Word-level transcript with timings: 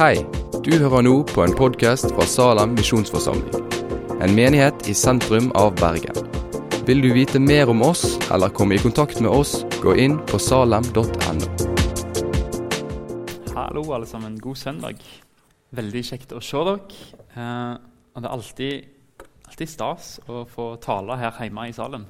Hei, 0.00 0.22
du 0.64 0.70
hører 0.80 1.02
nå 1.04 1.10
på 1.28 1.42
en 1.44 1.52
podkast 1.52 2.06
fra 2.14 2.24
Salem 2.24 2.70
misjonsforsamling. 2.72 3.66
En 4.24 4.32
menighet 4.32 4.86
i 4.88 4.94
sentrum 4.96 5.50
av 5.60 5.74
Bergen. 5.76 6.16
Vil 6.88 7.02
du 7.04 7.10
vite 7.12 7.36
mer 7.36 7.68
om 7.68 7.82
oss 7.84 8.14
eller 8.32 8.48
komme 8.48 8.78
i 8.78 8.80
kontakt 8.80 9.20
med 9.20 9.28
oss, 9.28 9.58
gå 9.82 9.92
inn 10.00 10.14
på 10.30 10.40
salem.no. 10.40 11.50
Hallo, 13.52 13.82
alle 13.92 14.08
sammen. 14.08 14.38
God 14.40 14.56
søndag. 14.56 15.04
Veldig 15.76 16.04
kjekt 16.14 16.32
å 16.32 16.40
se 16.40 16.64
dere. 16.70 16.80
Eh, 17.36 17.76
og 18.16 18.24
det 18.24 18.30
er 18.30 18.38
alltid, 18.38 18.88
alltid 19.52 19.74
stas 19.74 20.14
å 20.24 20.46
få 20.48 20.70
tale 20.80 21.20
her 21.20 21.44
hjemme 21.44 21.68
i 21.68 21.76
Salem. 21.76 22.08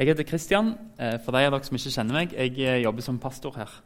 Jeg 0.00 0.14
heter 0.14 0.30
Kristian. 0.32 0.72
Eh, 0.96 1.20
for 1.20 1.36
de 1.36 1.44
av 1.44 1.58
dere 1.58 1.68
som 1.68 1.76
ikke 1.76 1.92
kjenner 1.92 2.22
meg, 2.22 2.32
jeg 2.40 2.56
eh, 2.64 2.80
jobber 2.86 3.04
som 3.04 3.20
pastor 3.20 3.60
her. 3.60 3.76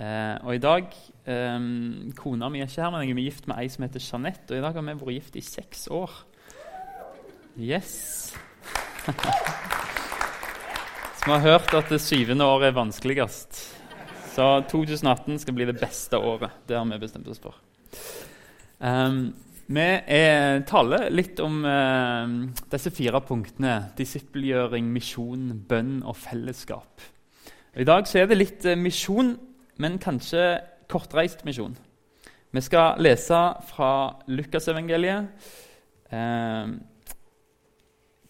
Eh, 0.00 0.36
og 0.40 0.54
i 0.54 0.62
dag, 0.62 0.88
eh, 1.26 1.58
Kona 2.16 2.48
mi 2.48 2.62
er 2.62 2.70
ikke 2.70 2.82
her, 2.82 2.90
men 2.90 3.04
jeg 3.04 3.16
er 3.16 3.26
gift 3.26 3.48
med 3.50 3.58
ei 3.60 3.68
som 3.68 3.84
heter 3.84 4.00
Jeanette. 4.00 4.50
Og 4.52 4.58
i 4.58 4.64
dag 4.64 4.72
har 4.74 4.82
vi 4.82 4.94
vært 4.94 5.18
gift 5.18 5.36
i 5.36 5.44
seks 5.44 5.88
år. 5.92 6.10
Yes! 7.60 8.32
Så 11.22 11.28
vi 11.28 11.34
har 11.36 11.44
hørt 11.44 11.74
at 11.78 11.90
det 11.92 12.00
syvende 12.02 12.44
året 12.50 12.72
er 12.72 12.74
vanskeligst. 12.74 13.60
Så 14.32 14.46
2018 14.66 15.38
skal 15.38 15.54
bli 15.54 15.68
det 15.68 15.76
beste 15.78 16.18
året. 16.18 16.50
Det 16.66 16.74
har 16.74 16.88
vi 16.88 16.98
bestemt 16.98 17.28
oss 17.30 17.38
for. 17.38 17.54
Um, 18.82 19.28
vi 19.70 19.84
er, 19.86 20.64
taler 20.66 21.12
litt 21.14 21.38
om 21.44 21.60
uh, 21.62 22.26
disse 22.72 22.90
fire 22.90 23.20
punktene. 23.22 23.76
Disippelgjøring, 23.94 24.88
misjon, 24.90 25.52
bønn 25.68 26.00
og 26.02 26.18
fellesskap. 26.18 27.04
I 27.78 27.86
dag 27.86 28.10
så 28.10 28.24
er 28.24 28.26
det 28.32 28.40
litt 28.40 28.66
uh, 28.66 28.74
misjon, 28.74 29.36
men 29.78 29.98
kanskje 30.02 30.60
kortreist 30.92 31.44
misjon. 31.44 31.76
Vi 32.52 32.60
skal 32.60 33.00
lese 33.00 33.38
fra 33.70 33.90
Lukasevangeliet, 34.28 35.28
eh, 36.10 36.72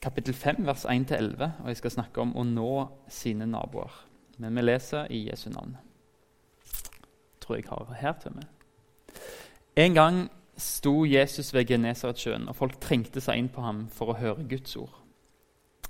kapittel 0.03 0.35
5, 0.35 0.67
vers 0.67 0.85
1-11. 0.85 1.53
Og 1.63 1.69
jeg 1.69 1.77
skal 1.77 1.97
snakke 1.99 2.21
om 2.21 2.37
å 2.37 2.45
nå 2.47 2.89
sine 3.09 3.47
naboer. 3.47 3.91
Men 4.39 4.55
vi 4.55 4.63
leser 4.63 5.11
i 5.11 5.29
Jesu 5.29 5.51
navn 5.51 5.77
tror 7.43 7.59
jeg 7.59 7.69
har 7.69 7.99
her 8.01 8.15
til 8.23 8.37
meg. 8.37 8.47
En 9.77 9.95
gang 9.95 10.23
sto 10.57 11.05
Jesus 11.09 11.53
ved 11.55 11.67
Genesaretsjøen, 11.71 12.49
og 12.49 12.57
folk 12.57 12.79
trengte 12.81 13.23
seg 13.25 13.41
inn 13.41 13.51
på 13.53 13.65
ham 13.65 13.87
for 13.93 14.13
å 14.13 14.19
høre 14.19 14.47
Guds 14.49 14.77
ord. 14.77 14.95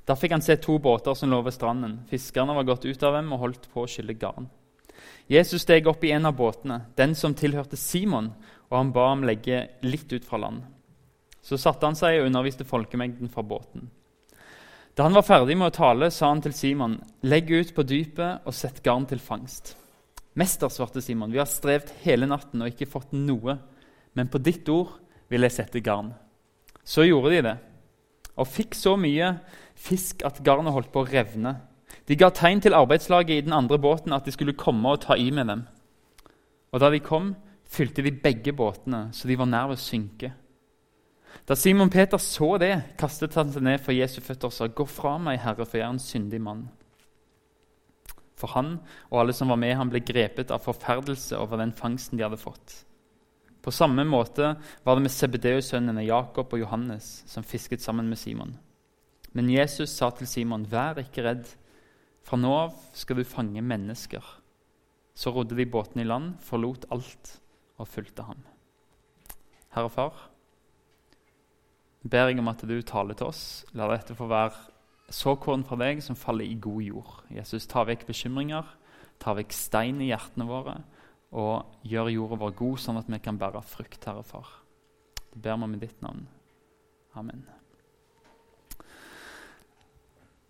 Da 0.06 0.16
fikk 0.18 0.34
han 0.34 0.42
se 0.42 0.56
to 0.58 0.78
båter 0.82 1.14
som 1.14 1.30
lå 1.30 1.42
ved 1.44 1.54
stranden. 1.54 2.00
Fiskerne 2.10 2.54
var 2.56 2.66
gått 2.66 2.86
ut 2.86 3.02
av 3.06 3.18
dem 3.18 3.30
og 3.34 3.42
holdt 3.44 3.68
på 3.70 3.84
å 3.84 3.90
skylle 3.90 4.18
garn. 4.18 4.48
Jesus 5.30 5.62
steg 5.64 5.86
opp 5.88 6.04
i 6.04 6.12
en 6.12 6.26
av 6.28 6.36
båtene, 6.36 6.82
den 6.98 7.14
som 7.18 7.34
tilhørte 7.34 7.78
Simon, 7.80 8.32
og 8.70 8.78
han 8.78 8.92
ba 8.94 9.08
ham 9.10 9.24
legge 9.26 9.66
litt 9.84 10.12
ut 10.12 10.24
fra 10.26 10.40
land. 10.42 10.62
Så 11.42 11.58
satte 11.58 11.86
han 11.86 11.98
seg 11.98 12.20
og 12.20 12.28
underviste 12.28 12.66
folkemengden 12.68 13.30
fra 13.32 13.42
båten. 13.42 13.88
Da 14.94 15.06
han 15.06 15.16
var 15.16 15.24
ferdig 15.24 15.56
med 15.56 15.70
å 15.70 15.76
tale, 15.76 16.10
sa 16.12 16.28
han 16.28 16.42
til 16.44 16.52
Simon.: 16.52 16.98
Legg 17.24 17.50
ut 17.50 17.72
på 17.74 17.84
dypet 17.88 18.44
og 18.46 18.54
sett 18.54 18.82
garn 18.84 19.06
til 19.08 19.22
fangst. 19.22 19.74
Mester, 20.36 20.68
svarte 20.72 21.00
Simon, 21.04 21.32
vi 21.32 21.40
har 21.40 21.48
strevd 21.48 21.92
hele 22.04 22.28
natten 22.28 22.62
og 22.62 22.72
ikke 22.72 22.88
fått 22.88 23.12
noe, 23.12 23.58
men 24.16 24.30
på 24.32 24.40
ditt 24.40 24.68
ord 24.72 24.94
vil 25.32 25.44
jeg 25.44 25.56
sette 25.56 25.80
garn. 25.84 26.12
Så 26.84 27.04
gjorde 27.04 27.32
de 27.34 27.42
det, 27.44 27.56
og 28.36 28.48
fikk 28.48 28.76
så 28.76 28.94
mye 29.00 29.34
fisk 29.76 30.24
at 30.26 30.40
garnet 30.44 30.72
holdt 30.72 30.92
på 30.92 31.02
å 31.02 31.08
revne. 31.08 31.54
De 32.12 32.16
ga 32.20 32.28
tegn 32.28 32.60
til 32.60 32.74
arbeidslaget 32.76 33.38
i 33.38 33.44
den 33.46 33.54
andre 33.56 33.78
båten 33.80 34.12
at 34.12 34.26
de 34.28 34.32
skulle 34.34 34.52
komme 34.52 34.90
og 34.92 35.00
ta 35.00 35.16
i 35.16 35.30
med 35.32 35.48
dem. 35.48 35.62
Og 36.68 36.80
da 36.82 36.90
de 36.92 36.98
kom, 37.00 37.30
fylte 37.64 38.04
de 38.04 38.12
begge 38.12 38.52
båtene, 38.52 39.06
så 39.16 39.28
de 39.28 39.36
var 39.40 39.48
nær 39.48 39.70
ved 39.70 39.80
å 39.80 39.80
synke. 39.80 40.28
Da 41.48 41.56
Simon 41.56 41.88
Peter 41.88 42.20
så 42.20 42.58
det, 42.60 42.74
kastet 43.00 43.38
han 43.40 43.48
seg 43.54 43.64
ned 43.64 43.80
for 43.80 43.96
Jesu 43.96 44.20
føtter 44.20 44.50
og 44.50 44.52
sa, 44.52 44.68
'Gå 44.68 44.84
fra 44.84 45.16
meg, 45.16 45.40
Herre, 45.40 45.64
for 45.64 45.78
jeg 45.78 45.86
er 45.86 45.94
en 45.94 45.98
syndig 45.98 46.40
mann.' 46.40 46.68
For 48.36 48.52
han 48.52 48.80
og 49.10 49.20
alle 49.20 49.32
som 49.32 49.48
var 49.48 49.56
med 49.56 49.74
ham, 49.74 49.88
ble 49.88 50.00
grepet 50.00 50.50
av 50.50 50.60
forferdelse 50.60 51.38
over 51.38 51.56
den 51.56 51.72
fangsten 51.72 52.18
de 52.18 52.24
hadde 52.24 52.36
fått. 52.36 52.84
På 53.62 53.70
samme 53.70 54.04
måte 54.04 54.56
var 54.84 54.94
det 54.94 55.02
med 55.02 55.10
Sebedeus-sønnene 55.10 56.04
Jakob 56.04 56.52
og 56.52 56.60
Johannes, 56.60 57.24
som 57.26 57.42
fisket 57.42 57.80
sammen 57.80 58.08
med 58.08 58.18
Simon. 58.18 58.58
Men 59.32 59.48
Jesus 59.48 59.90
sa 59.90 60.10
til 60.10 60.26
Simon, 60.26 60.66
'Vær 60.66 60.98
ikke 60.98 61.24
redd. 61.24 61.61
Fra 62.22 62.38
nå 62.38 62.52
av 62.54 62.76
skal 62.96 63.18
du 63.20 63.24
fange 63.24 63.62
mennesker.' 63.62 64.38
Så 65.14 65.30
rodde 65.30 65.56
de 65.56 65.66
båten 65.68 66.00
i 66.00 66.08
land, 66.08 66.38
forlot 66.40 66.86
alt 66.90 67.34
og 67.76 67.88
fulgte 67.88 68.24
ham. 68.24 68.38
Herre 69.74 69.90
Far, 69.92 70.14
ber 72.02 72.30
jeg 72.30 72.38
om 72.40 72.48
at 72.48 72.64
du 72.64 72.74
taler 72.82 73.14
til 73.14 73.28
oss. 73.28 73.64
La 73.76 73.88
dette 73.92 74.16
få 74.16 74.26
være 74.30 74.72
såkorn 75.12 75.64
fra 75.68 75.76
deg 75.80 76.02
som 76.04 76.16
faller 76.16 76.48
i 76.48 76.58
god 76.60 76.82
jord. 76.82 77.14
Jesus, 77.32 77.68
ta 77.68 77.84
vekk 77.84 78.06
bekymringer, 78.08 78.64
ta 79.20 79.36
vekk 79.36 79.52
stein 79.52 80.00
i 80.00 80.10
hjertene 80.10 80.48
våre, 80.48 80.78
og 81.32 81.88
gjør 81.88 82.12
jorda 82.12 82.40
vår 82.42 82.54
god, 82.58 82.80
sånn 82.80 83.00
at 83.00 83.08
vi 83.08 83.20
kan 83.22 83.40
bære 83.40 83.62
frukt, 83.64 84.04
Herre 84.04 84.24
Far. 84.26 84.48
Det 85.32 85.40
ber 85.44 85.60
vi 85.60 85.68
med 85.72 85.84
ditt 85.84 86.00
navn. 86.04 86.26
Amen. 87.16 87.44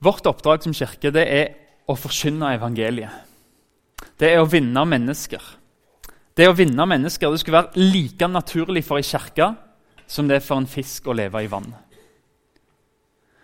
Vårt 0.03 0.27
oppdrag 0.27 0.65
som 0.65 0.75
kirke 0.75 1.13
det 1.15 1.23
er 1.31 1.53
å 1.89 1.97
forkynne 1.99 2.55
evangeliet. 2.57 3.29
Det 4.19 4.31
er 4.31 4.43
å 4.43 4.49
vinne 4.49 4.85
mennesker. 4.87 5.43
Det 6.37 6.49
å 6.49 6.57
vinne 6.57 6.87
mennesker 6.89 7.31
det 7.31 7.41
skulle 7.43 7.63
være 7.63 7.87
like 7.93 8.29
naturlig 8.29 8.85
for 8.87 9.01
ei 9.01 9.07
kirke 9.07 9.53
som 10.07 10.29
det 10.29 10.39
er 10.39 10.45
for 10.45 10.61
en 10.61 10.69
fisk 10.69 11.09
å 11.09 11.17
leve 11.17 11.43
i 11.43 11.51
vann. 11.51 11.69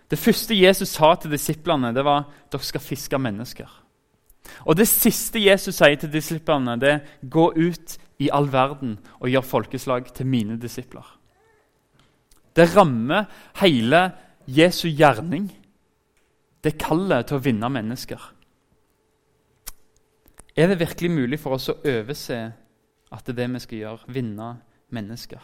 Det 0.09 0.17
første 0.17 0.57
Jesus 0.57 0.95
sa 0.95 1.13
til 1.15 1.33
disiplene, 1.35 1.93
det 1.93 2.03
var 2.05 2.25
dere 2.49 2.65
skal 2.65 2.81
fiske 2.81 3.17
mennesker. 3.21 3.69
Og 4.65 4.77
det 4.77 4.87
siste 4.89 5.41
Jesus 5.41 5.77
sier 5.77 5.97
til 5.99 6.09
disiplene, 6.13 6.77
det 6.81 6.89
er 6.89 7.03
gå 7.21 7.51
ut 7.53 7.97
i 8.19 8.31
all 8.33 8.49
verden 8.51 8.97
og 9.19 9.29
gjør 9.29 9.45
folkeslag 9.45 10.09
til 10.15 10.27
mine 10.27 10.57
disipler. 10.61 11.05
Det 12.55 12.65
rammer 12.73 13.29
hele 13.61 14.09
Jesu 14.47 14.87
gjerning. 14.89 15.51
Det 16.63 16.77
kallet 16.81 17.27
til 17.27 17.37
å 17.37 17.43
vinne 17.43 17.69
mennesker. 17.71 18.19
Er 20.59 20.67
det 20.67 20.79
virkelig 20.81 21.11
mulig 21.11 21.39
for 21.39 21.55
oss 21.55 21.69
å 21.71 21.77
overse 21.87 22.39
at 23.09 23.25
det 23.25 23.35
er 23.35 23.39
det 23.39 23.49
vi 23.53 23.63
skal 23.63 23.83
gjøre? 23.83 24.13
Vinne 24.13 24.49
mennesker. 24.91 25.43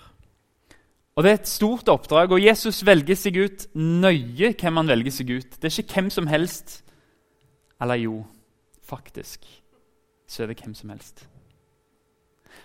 Og 1.16 1.24
Det 1.24 1.32
er 1.32 1.38
et 1.40 1.48
stort 1.48 1.88
oppdrag, 1.88 2.34
og 2.36 2.44
Jesus 2.44 2.82
velger 2.86 3.16
seg 3.16 3.38
ut 3.40 3.68
nøye 3.76 4.52
hvem 4.52 4.82
han 4.82 4.90
velger 4.92 5.14
seg 5.16 5.30
ut. 5.32 5.54
Det 5.56 5.70
er 5.70 5.80
ikke 5.80 6.02
hvem 6.02 6.10
som 6.12 6.28
helst. 6.28 6.82
Eller 7.80 8.04
jo, 8.04 8.18
faktisk 8.84 9.48
så 10.28 10.44
er 10.44 10.52
det 10.52 10.60
hvem 10.60 10.74
som 10.76 10.90
helst. 10.90 11.24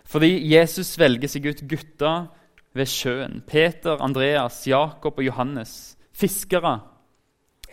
Fordi 0.05 0.31
Jesus 0.51 0.97
velger 0.99 1.31
seg 1.31 1.47
ut 1.47 1.63
gutter 1.69 2.27
ved 2.75 2.89
sjøen. 2.91 3.43
Peter, 3.47 4.01
Andreas, 4.03 4.63
Jakob 4.67 5.19
og 5.19 5.27
Johannes. 5.27 5.97
Fiskere. 6.13 6.81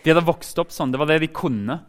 De 0.04 0.12
hadde 0.12 0.26
vokst 0.26 0.58
opp 0.62 0.72
sånn. 0.74 0.92
Det 0.94 1.00
var 1.00 1.10
det 1.10 1.20
de 1.24 1.30
kunne. 1.34 1.80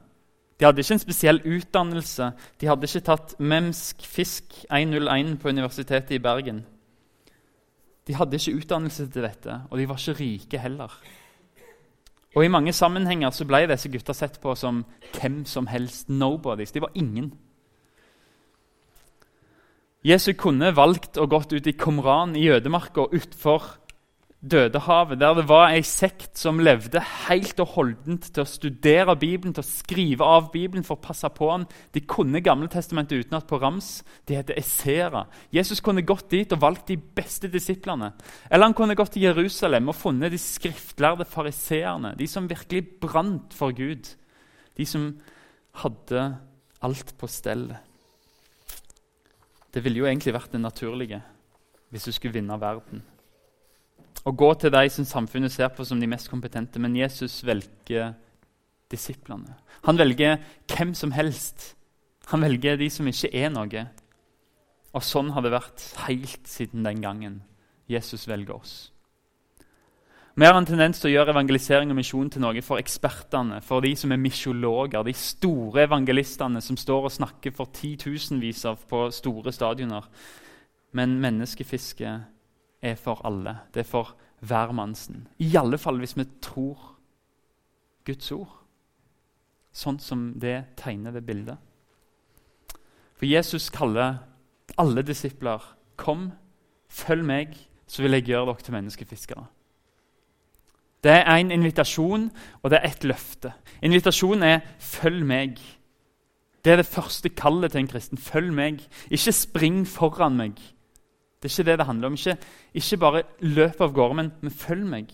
De 0.59 0.67
hadde 0.67 0.83
ikke 0.83 0.97
en 0.97 1.05
spesiell 1.05 1.39
utdannelse. 1.45 2.33
De 2.59 2.67
hadde 2.67 2.89
ikke 2.89 3.05
tatt 3.07 3.37
memsk 3.39 4.03
fisk 4.03 4.57
101 4.67 5.37
på 5.39 5.53
Universitetet 5.53 6.17
i 6.17 6.21
Bergen. 6.23 6.65
De 8.09 8.15
hadde 8.17 8.39
ikke 8.39 8.57
utdannelse 8.57 9.05
til 9.07 9.23
dette, 9.23 9.61
og 9.69 9.77
de 9.77 9.87
var 9.87 10.01
ikke 10.01 10.17
rike 10.19 10.59
heller. 10.59 10.95
Og 12.35 12.45
I 12.45 12.51
mange 12.51 12.73
sammenhenger 12.73 13.31
så 13.33 13.45
ble 13.47 13.63
disse 13.69 13.89
gutta 13.89 14.13
sett 14.17 14.39
på 14.41 14.53
som 14.57 14.83
hvem 15.15 15.43
som 15.49 15.69
helst 15.69 16.09
nobodies. 16.09 16.73
De 16.75 16.83
var 16.83 16.91
ingen. 16.93 17.31
Jesus 20.05 20.37
kunne 20.39 20.71
valgt 20.75 21.17
å 21.19 21.27
gått 21.27 21.53
ut 21.53 21.67
i 21.67 21.75
Komran 21.75 22.35
i 22.39 22.47
ødemarka 22.51 23.09
utfor 23.15 23.65
Dødehavet, 24.39 25.19
der 25.19 25.33
det 25.35 25.43
var 25.49 25.73
ei 25.75 25.81
sekt 25.83 26.39
som 26.39 26.61
levde 26.63 27.01
helt 27.27 27.57
og 27.59 27.73
holdent 27.73 28.29
til 28.31 28.45
å 28.45 28.47
studere 28.47 29.17
Bibelen, 29.19 29.51
til 29.51 29.65
å 29.65 29.67
skrive 29.67 30.23
av 30.23 30.47
Bibelen 30.53 30.85
for 30.87 30.95
å 30.95 31.03
passe 31.03 31.27
på 31.35 31.49
den. 31.51 31.65
De 31.91 31.99
kunne 32.07 32.39
Gamletestamentet 32.39 33.25
utenat 33.25 33.49
på 33.49 33.59
rams. 33.59 33.89
De 34.23 34.37
heter 34.39 34.55
Esera. 34.61 35.25
Jesus 35.51 35.83
kunne 35.83 36.05
gått 36.07 36.29
dit 36.31 36.55
og 36.55 36.63
valgt 36.63 36.87
de 36.87 36.95
beste 36.95 37.51
disiplene. 37.51 38.13
Eller 38.47 38.69
han 38.69 38.77
kunne 38.79 38.95
gått 38.95 39.17
til 39.17 39.27
Jerusalem 39.27 39.91
og 39.91 39.99
funnet 39.99 40.31
de 40.31 40.39
skriftlærde 40.39 41.27
fariseerne, 41.27 42.15
de 42.15 42.31
som 42.31 42.47
virkelig 42.47 42.85
brant 43.03 43.51
for 43.51 43.75
Gud. 43.75 44.07
De 44.79 44.87
som 44.87 45.11
hadde 45.83 46.25
alt 46.79 47.15
på 47.19 47.27
stell. 47.27 47.67
Det 49.67 49.83
ville 49.83 49.99
jo 49.99 50.07
egentlig 50.07 50.39
vært 50.39 50.55
det 50.55 50.63
naturlige 50.63 51.25
hvis 51.91 52.05
du 52.07 52.13
skulle 52.15 52.37
vinne 52.39 52.55
verden 52.61 53.03
å 54.27 54.35
gå 54.35 54.49
til 54.59 54.73
de 54.73 54.83
som 54.91 55.07
samfunnet 55.07 55.53
ser 55.53 55.71
på 55.73 55.85
som 55.87 55.99
de 55.99 56.09
mest 56.09 56.29
kompetente. 56.31 56.79
Men 56.79 56.97
Jesus 56.97 57.39
velger 57.47 58.13
disiplene. 58.91 59.55
Han 59.87 59.99
velger 59.99 60.37
hvem 60.67 60.93
som 60.97 61.13
helst. 61.15 61.73
Han 62.31 62.43
velger 62.43 62.77
de 62.77 62.89
som 62.93 63.07
ikke 63.07 63.31
er 63.33 63.51
noe. 63.53 63.87
Og 64.93 65.05
sånn 65.05 65.31
har 65.35 65.45
det 65.45 65.53
vært 65.53 65.83
helt 66.07 66.47
siden 66.49 66.85
den 66.85 67.01
gangen 67.01 67.41
Jesus 67.89 68.27
velger 68.29 68.57
oss. 68.57 68.77
Vi 70.39 70.45
har 70.45 70.55
en 70.55 70.65
tendens 70.65 71.01
til 71.01 71.09
å 71.09 71.13
gjøre 71.17 71.33
evangelisering 71.33 71.89
og 71.91 71.97
misjon 71.97 72.29
til 72.31 72.43
noe 72.45 72.61
for 72.63 72.79
ekspertene, 72.79 73.57
for 73.65 73.83
de 73.83 73.91
som 73.99 74.13
er 74.13 74.21
misjologer, 74.21 75.03
de 75.03 75.13
store 75.17 75.83
evangelistene 75.83 76.61
som 76.63 76.77
står 76.79 77.09
og 77.09 77.11
snakker 77.11 77.51
for 77.57 77.67
titusenvis 77.75 78.61
av 78.69 78.85
på 78.87 79.01
store 79.11 79.51
stadioner. 79.51 80.05
Men 80.95 81.17
menneskefiske 81.19 82.13
er 82.81 82.95
for 82.95 83.21
alle. 83.27 83.57
Det 83.73 83.83
er 83.83 83.89
for 83.89 84.15
hvermannsen. 84.39 85.27
I 85.39 85.55
alle 85.59 85.77
fall 85.77 85.99
hvis 85.99 86.17
vi 86.17 86.25
tror 86.41 86.95
Guds 88.07 88.31
ord, 88.31 88.55
sånn 89.75 89.99
som 90.01 90.31
det 90.39 90.63
tegner 90.79 91.13
det 91.13 91.25
bildet. 91.27 91.57
For 93.19 93.27
Jesus 93.27 93.69
kaller 93.69 94.21
alle 94.79 95.03
disipler 95.03 95.75
Kom, 95.99 96.29
følg 96.87 97.25
meg, 97.27 97.55
så 97.83 98.05
vil 98.05 98.15
jeg 98.15 98.29
gjøre 98.29 98.53
dere 98.53 98.63
til 98.63 98.75
menneskefiskere. 98.77 99.41
Det 101.03 101.11
er 101.11 101.27
en 101.33 101.51
invitasjon, 101.51 102.29
og 102.63 102.71
det 102.71 102.79
er 102.79 102.87
et 102.87 103.03
løfte. 103.03 103.51
Invitasjonen 103.83 104.43
er 104.43 104.59
'følg 104.79 105.25
meg'. 105.25 105.59
Det 106.63 106.71
er 106.71 106.75
det 106.75 106.85
første 106.85 107.29
kallet 107.29 107.71
til 107.71 107.79
en 107.79 107.87
kristen. 107.87 108.17
Følg 108.17 108.53
meg. 108.53 108.87
Ikke 109.11 109.31
spring 109.31 109.87
foran 109.87 110.35
meg. 110.37 110.59
Det 111.39 111.47
er 111.47 111.59
ikke 111.59 111.71
det 111.71 111.79
det 111.79 111.85
handler 111.85 112.07
om. 112.07 112.13
Ikke, 112.13 112.37
ikke 112.73 112.97
bare 112.97 113.23
løp 113.39 113.81
av 113.81 113.93
gårde, 113.93 114.15
men, 114.15 114.31
men, 114.41 114.51
følg 114.51 114.85
meg. 114.85 115.11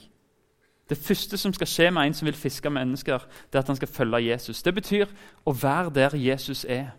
Det 0.89 0.98
første 0.98 1.38
som 1.38 1.54
skal 1.54 1.68
skje 1.68 1.92
med 1.92 2.06
en 2.07 2.13
som 2.13 2.25
vil 2.25 2.38
fiske 2.38 2.69
mennesker, 2.69 3.25
det 3.51 3.57
er 3.57 3.63
at 3.63 3.68
han 3.68 3.77
skal 3.77 3.88
følge 3.88 4.25
Jesus. 4.30 4.62
Det 4.62 4.74
betyr 4.74 5.06
å 5.45 5.54
være 5.54 5.94
der 5.94 6.18
Jesus 6.18 6.66
er. 6.69 6.95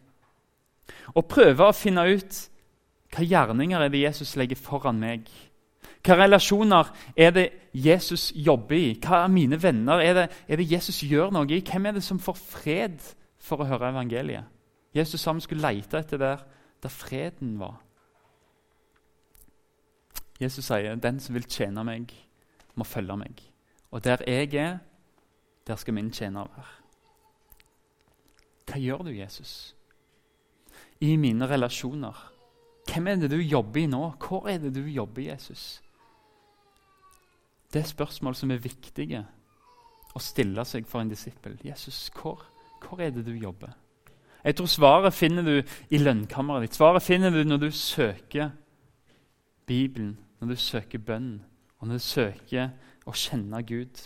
Å 1.14 1.22
prøve 1.22 1.66
å 1.66 1.74
finne 1.74 2.06
ut 2.06 2.40
hva 3.14 3.22
gjerninger 3.24 3.80
er 3.80 3.90
det 3.90 4.02
Jesus 4.02 4.34
legger 4.36 4.58
foran 4.58 4.98
meg. 4.98 5.30
Hva 6.06 6.18
relasjoner 6.20 6.90
er 7.18 7.32
det 7.34 7.46
Jesus 7.74 8.28
jobber 8.34 8.76
i? 8.78 8.98
Hva 9.02 9.24
er 9.24 9.32
mine 9.32 9.58
venner? 9.62 10.02
Er 10.02 10.14
det, 10.14 10.26
er 10.48 10.60
det 10.60 10.70
Jesus 10.70 11.02
gjør 11.02 11.32
noe 11.34 11.50
i? 11.50 11.62
Hvem 11.66 11.86
er 11.86 11.96
det 11.96 12.04
som 12.06 12.22
får 12.22 12.38
fred 12.38 13.00
for 13.42 13.62
å 13.62 13.66
høre 13.66 13.90
evangeliet? 13.90 14.46
Jesus 14.94 15.20
sa 15.20 15.34
vi 15.34 15.42
skulle 15.44 15.66
lete 15.66 15.98
etter 15.98 16.20
der, 16.20 16.44
der 16.82 16.92
freden 16.92 17.56
var. 17.58 17.80
Jesus 20.40 20.64
sier, 20.64 20.94
'Den 20.94 21.20
som 21.20 21.34
vil 21.34 21.44
tjene 21.44 21.84
meg, 21.84 22.12
må 22.74 22.84
følge 22.84 23.16
meg.' 23.16 23.42
Og 23.90 24.04
der 24.04 24.16
jeg 24.26 24.54
er, 24.54 24.78
der 25.66 25.76
skal 25.76 25.94
min 25.94 26.10
tjener 26.10 26.44
være. 26.56 26.64
Hva 28.66 28.78
gjør 28.78 29.02
du, 29.06 29.10
Jesus? 29.10 29.76
I 31.00 31.16
mine 31.16 31.46
relasjoner. 31.46 32.32
Hvem 32.92 33.06
er 33.06 33.14
det 33.14 33.30
du 33.30 33.36
jobber 33.36 33.80
i 33.80 33.86
nå? 33.86 34.10
Hvor 34.28 34.48
er 34.48 34.58
det 34.58 34.74
du 34.74 34.80
jobber, 34.80 35.22
Jesus? 35.22 35.82
Det 37.72 37.82
er 37.82 37.86
spørsmål 37.86 38.34
som 38.34 38.50
er 38.50 38.62
viktige 38.62 39.24
å 40.14 40.22
stille 40.22 40.64
seg 40.64 40.86
for 40.86 41.00
en 41.00 41.10
disippel. 41.10 41.58
Jesus, 41.64 42.10
hvor, 42.14 42.44
hvor 42.80 43.00
er 43.00 43.10
det 43.10 43.26
du 43.26 43.32
jobber? 43.32 43.74
Jeg 44.44 44.56
tror 44.56 44.66
svaret 44.70 45.14
finner 45.14 45.42
du 45.42 45.56
i 45.90 45.98
lønnkammeret 45.98 46.62
ditt. 46.62 46.76
Svaret 46.78 47.02
finner 47.02 47.30
du 47.34 47.42
når 47.44 47.56
du 47.56 47.70
søker 47.70 48.50
Bibelen, 49.66 50.16
når 50.40 50.48
du 50.48 50.56
søker 50.56 50.98
bønn, 50.98 51.44
og 51.78 51.88
når 51.88 52.00
du 52.00 52.04
søker 52.04 52.70
å 53.06 53.14
kjenne 53.16 53.62
Gud. 53.66 54.02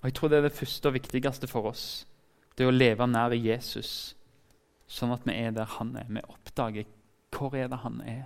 Og 0.00 0.04
Jeg 0.04 0.14
tror 0.14 0.28
det 0.28 0.38
er 0.38 0.48
det 0.48 0.52
første 0.58 0.88
og 0.88 0.94
viktigste 0.94 1.48
for 1.50 1.70
oss. 1.70 2.06
Det 2.58 2.66
å 2.66 2.74
leve 2.74 3.06
nær 3.06 3.34
Jesus, 3.34 4.14
sånn 4.86 5.14
at 5.14 5.24
vi 5.26 5.34
er 5.34 5.54
der 5.54 5.70
han 5.78 5.94
er. 5.96 6.06
Vi 6.08 6.22
oppdager 6.28 6.90
hvor 7.34 7.56
er 7.58 7.68
det 7.68 7.80
han 7.82 8.00
er. 8.06 8.24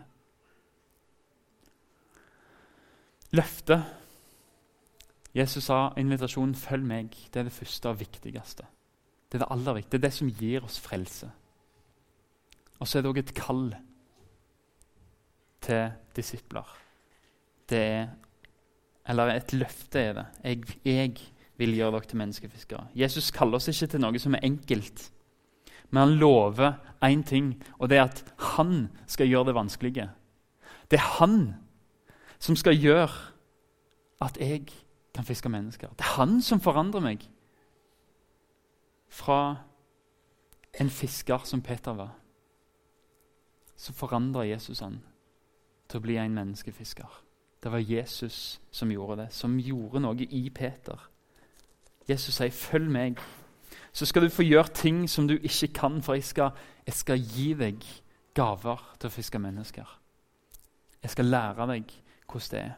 Løftet 3.33 3.85
Jesus 5.35 5.65
sa 5.65 5.93
invitasjonen 5.97 6.55
'følg 6.55 6.85
meg'. 6.85 7.29
Det 7.33 7.41
er 7.41 7.43
det 7.43 7.53
første 7.53 7.89
og 7.89 8.01
viktigste. 8.01 8.65
Det 9.29 9.35
er 9.35 9.45
det 9.45 9.51
aller 9.51 9.75
viktigste. 9.75 9.91
Det 9.99 10.05
er 10.05 10.09
det 10.09 10.15
som 10.15 10.29
gir 10.29 10.65
oss 10.65 10.81
frelse. 10.81 11.31
Og 12.81 12.89
så 12.89 12.99
er 12.99 13.03
det 13.03 13.11
òg 13.11 13.19
et 13.19 13.35
kall 13.35 13.77
til 15.69 15.93
disipler. 16.17 16.67
Det 17.69 17.85
er 17.85 18.09
Eller 19.09 19.31
et 19.33 19.53
løfte 19.53 20.01
er 20.01 20.13
det. 20.13 20.27
Jeg, 20.45 20.65
jeg 20.85 21.13
vil 21.57 21.75
gjøre 21.75 21.93
dere 21.93 22.09
til 22.11 22.19
menneskefiskere. 22.21 22.89
Jesus 22.95 23.31
kaller 23.31 23.57
oss 23.57 23.69
ikke 23.69 23.87
til 23.87 24.03
noe 24.03 24.21
som 24.21 24.35
er 24.37 24.45
enkelt. 24.45 25.07
Men 25.89 26.03
han 26.03 26.19
lover 26.21 26.75
én 27.01 27.23
ting, 27.25 27.55
og 27.79 27.89
det 27.89 27.97
er 27.99 28.03
at 28.03 28.21
han 28.39 28.91
skal 29.07 29.29
gjøre 29.29 29.47
det 29.47 29.55
vanskelige. 29.55 30.11
Det 30.91 30.99
er 30.99 31.09
han 31.23 31.55
som 32.39 32.57
skal 32.57 32.77
gjøre 32.77 33.09
at 34.21 34.37
jeg 34.41 34.69
kan 35.15 35.25
fiske 35.25 35.49
mennesker. 35.49 35.89
Det 35.89 36.05
er 36.05 36.17
han 36.21 36.43
som 36.43 36.61
forandrer 36.61 37.01
meg. 37.01 37.25
Fra 39.09 39.57
en 40.81 40.91
fisker 40.91 41.49
som 41.49 41.63
Peter 41.63 41.97
var, 41.97 42.13
så 43.77 43.93
forandrer 43.93 44.53
Jesus 44.53 44.85
han 44.85 45.01
til 45.89 45.99
å 45.99 46.05
bli 46.05 46.17
en 46.17 46.35
menneskefisker. 46.35 47.23
Det 47.63 47.73
var 47.73 47.79
Jesus 47.79 48.61
som 48.71 48.91
gjorde 48.91 49.23
det, 49.23 49.29
som 49.35 49.59
gjorde 49.59 50.01
noe 50.01 50.27
i 50.31 50.49
Peter. 50.55 51.09
Jesus 52.09 52.35
sier, 52.35 52.51
'Følg 52.51 52.91
meg, 52.91 53.19
så 53.93 54.07
skal 54.07 54.23
du 54.23 54.29
få 54.29 54.43
gjøre 54.43 54.69
ting 54.75 55.09
som 55.09 55.29
du 55.29 55.35
ikke 55.35 55.73
kan, 55.75 56.03
for 56.03 56.15
jeg 56.15 56.25
skal, 56.25 56.51
jeg 56.87 56.95
skal 56.95 57.19
gi 57.19 57.55
deg 57.55 57.85
gaver 58.35 58.97
til 59.01 59.09
å 59.09 59.13
fiske 59.13 59.39
mennesker.' 59.39 59.99
Jeg 61.03 61.11
skal 61.11 61.25
lære 61.25 61.67
deg 61.67 61.93
hvordan 62.27 62.51
det 62.51 62.61
er. 62.61 62.73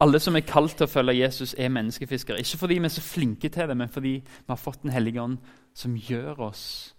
Alle 0.00 0.18
som 0.18 0.36
er 0.36 0.40
kalt 0.40 0.76
til 0.76 0.86
å 0.86 0.90
følge 0.90 1.18
Jesus, 1.18 1.54
er 1.58 1.68
menneskefiskere. 1.68 2.38
Ikke 2.38 2.58
fordi 2.58 2.78
vi 2.78 2.84
er 2.84 2.88
så 2.88 3.02
flinke 3.04 3.48
til 3.48 3.68
det, 3.68 3.76
men 3.76 3.88
fordi 3.88 4.12
vi 4.24 4.48
har 4.48 4.56
fått 4.56 4.82
Den 4.82 4.90
hellige 4.90 5.22
ånd 5.22 5.38
som 5.74 5.96
gjør 5.96 6.40
oss 6.40 6.94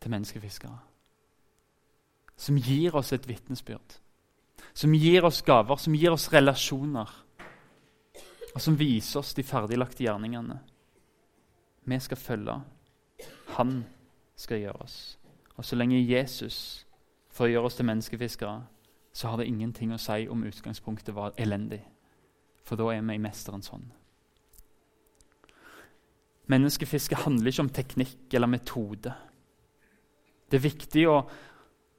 til 0.00 0.10
menneskefiskere. 0.10 0.78
Som 2.38 2.58
gir 2.62 2.94
oss 2.96 3.12
et 3.12 3.26
vitnesbyrd. 3.28 3.98
Som 4.74 4.94
gir 4.94 5.26
oss 5.26 5.42
gaver, 5.42 5.76
som 5.76 5.94
gir 5.98 6.14
oss 6.14 6.28
relasjoner. 6.32 7.10
Og 8.54 8.60
som 8.62 8.78
viser 8.78 9.20
oss 9.20 9.34
de 9.34 9.44
ferdiglagte 9.46 10.04
gjerningene. 10.06 10.58
Vi 11.88 12.00
skal 12.00 12.20
følge. 12.20 12.60
Han 13.58 13.82
skal 14.38 14.62
gjøre 14.62 14.86
oss. 14.86 15.18
Og 15.58 15.66
så 15.66 15.76
lenge 15.76 15.98
Jesus 15.98 16.86
får 17.34 17.52
gjøre 17.52 17.70
oss 17.70 17.78
til 17.78 17.88
menneskefiskere, 17.88 18.66
så 19.12 19.28
har 19.28 19.40
det 19.40 19.48
ingenting 19.50 19.92
å 19.94 19.98
si 19.98 20.28
om 20.30 20.44
utgangspunktet 20.46 21.14
var 21.16 21.34
elendig. 21.40 21.80
For 22.66 22.78
da 22.78 22.92
er 22.92 23.02
vi 23.02 23.16
i 23.16 23.22
mesterens 23.22 23.70
hånd. 23.72 23.88
Menneskefiske 26.48 27.18
handler 27.24 27.50
ikke 27.50 27.64
om 27.66 27.72
teknikk 27.74 28.34
eller 28.34 28.48
metode. 28.48 29.12
Det 30.48 30.56
er 30.56 30.64
viktig 30.64 31.04
å, 31.10 31.16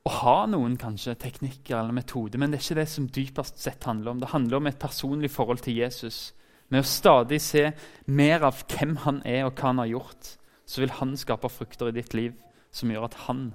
å 0.09 0.15
ha 0.23 0.35
noen 0.49 0.73
kanskje 0.79 1.13
teknikker 1.21 1.77
eller 1.77 1.93
metode, 1.93 2.39
men 2.41 2.49
det 2.49 2.59
er 2.59 2.65
ikke 2.65 2.79
det 2.79 2.89
som 2.89 3.07
dypest 3.13 3.61
sett 3.61 3.85
handler 3.85 4.15
om. 4.15 4.21
Det 4.21 4.31
handler 4.33 4.57
om 4.57 4.69
et 4.69 4.79
personlig 4.81 5.29
forhold 5.31 5.61
til 5.65 5.77
Jesus. 5.77 6.31
Med 6.73 6.81
å 6.81 6.89
stadig 6.89 7.39
se 7.43 7.67
mer 8.09 8.45
av 8.47 8.63
hvem 8.69 8.95
han 9.05 9.21
er 9.27 9.45
og 9.45 9.53
hva 9.53 9.69
han 9.69 9.81
har 9.83 9.91
gjort, 9.91 10.33
så 10.65 10.81
vil 10.81 10.95
han 10.97 11.15
skape 11.17 11.49
frukter 11.51 11.91
i 11.91 11.95
ditt 11.97 12.15
liv 12.17 12.33
som 12.73 12.89
gjør 12.89 13.07
at 13.09 13.19
han 13.27 13.51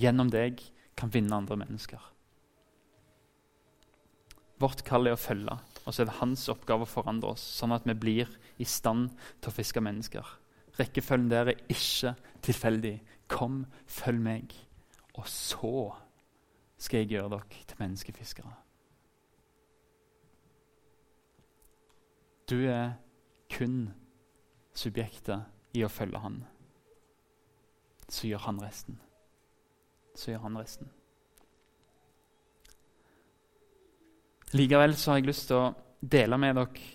gjennom 0.00 0.30
deg 0.34 0.60
kan 0.98 1.12
vinne 1.14 1.38
andre 1.38 1.58
mennesker. 1.62 2.02
Vårt 4.62 4.82
kall 4.86 5.10
er 5.10 5.16
å 5.16 5.20
følge, 5.20 5.58
og 5.84 5.92
så 5.92 6.02
er 6.02 6.08
det 6.08 6.20
hans 6.22 6.46
oppgave 6.50 6.86
å 6.86 6.90
forandre 6.90 7.34
oss, 7.34 7.44
sånn 7.58 7.74
at 7.76 7.86
vi 7.86 7.94
blir 7.98 8.30
i 8.58 8.66
stand 8.66 9.10
til 9.38 9.52
å 9.52 9.56
fiske 9.56 9.82
mennesker. 9.84 10.24
Rekkefølgen 10.80 11.28
der 11.32 11.52
er 11.52 11.66
ikke 11.72 12.16
tilfeldig. 12.46 12.96
Kom, 13.28 13.64
følg 13.90 14.22
meg, 14.22 14.54
og 15.16 15.28
så 15.28 15.92
skal 16.78 17.02
jeg 17.02 17.14
gjøre 17.14 17.30
dere 17.36 17.62
til 17.66 17.78
menneskefiskere. 17.80 18.52
Du 22.50 22.60
er 22.70 22.92
kun 23.50 23.88
subjektet 24.76 25.48
i 25.74 25.82
å 25.84 25.90
følge 25.90 26.20
han. 26.22 26.36
Så 28.08 28.28
gjør 28.28 28.44
han 28.44 28.60
resten. 28.62 29.00
Så 30.14 30.30
gjør 30.30 30.44
han 30.44 30.60
resten. 30.60 30.92
Likevel 34.54 34.94
så 34.94 35.10
har 35.10 35.18
jeg 35.18 35.30
lyst 35.32 35.48
til 35.50 35.58
å 35.58 35.72
dele 36.00 36.38
med 36.38 36.54
dere 36.60 36.92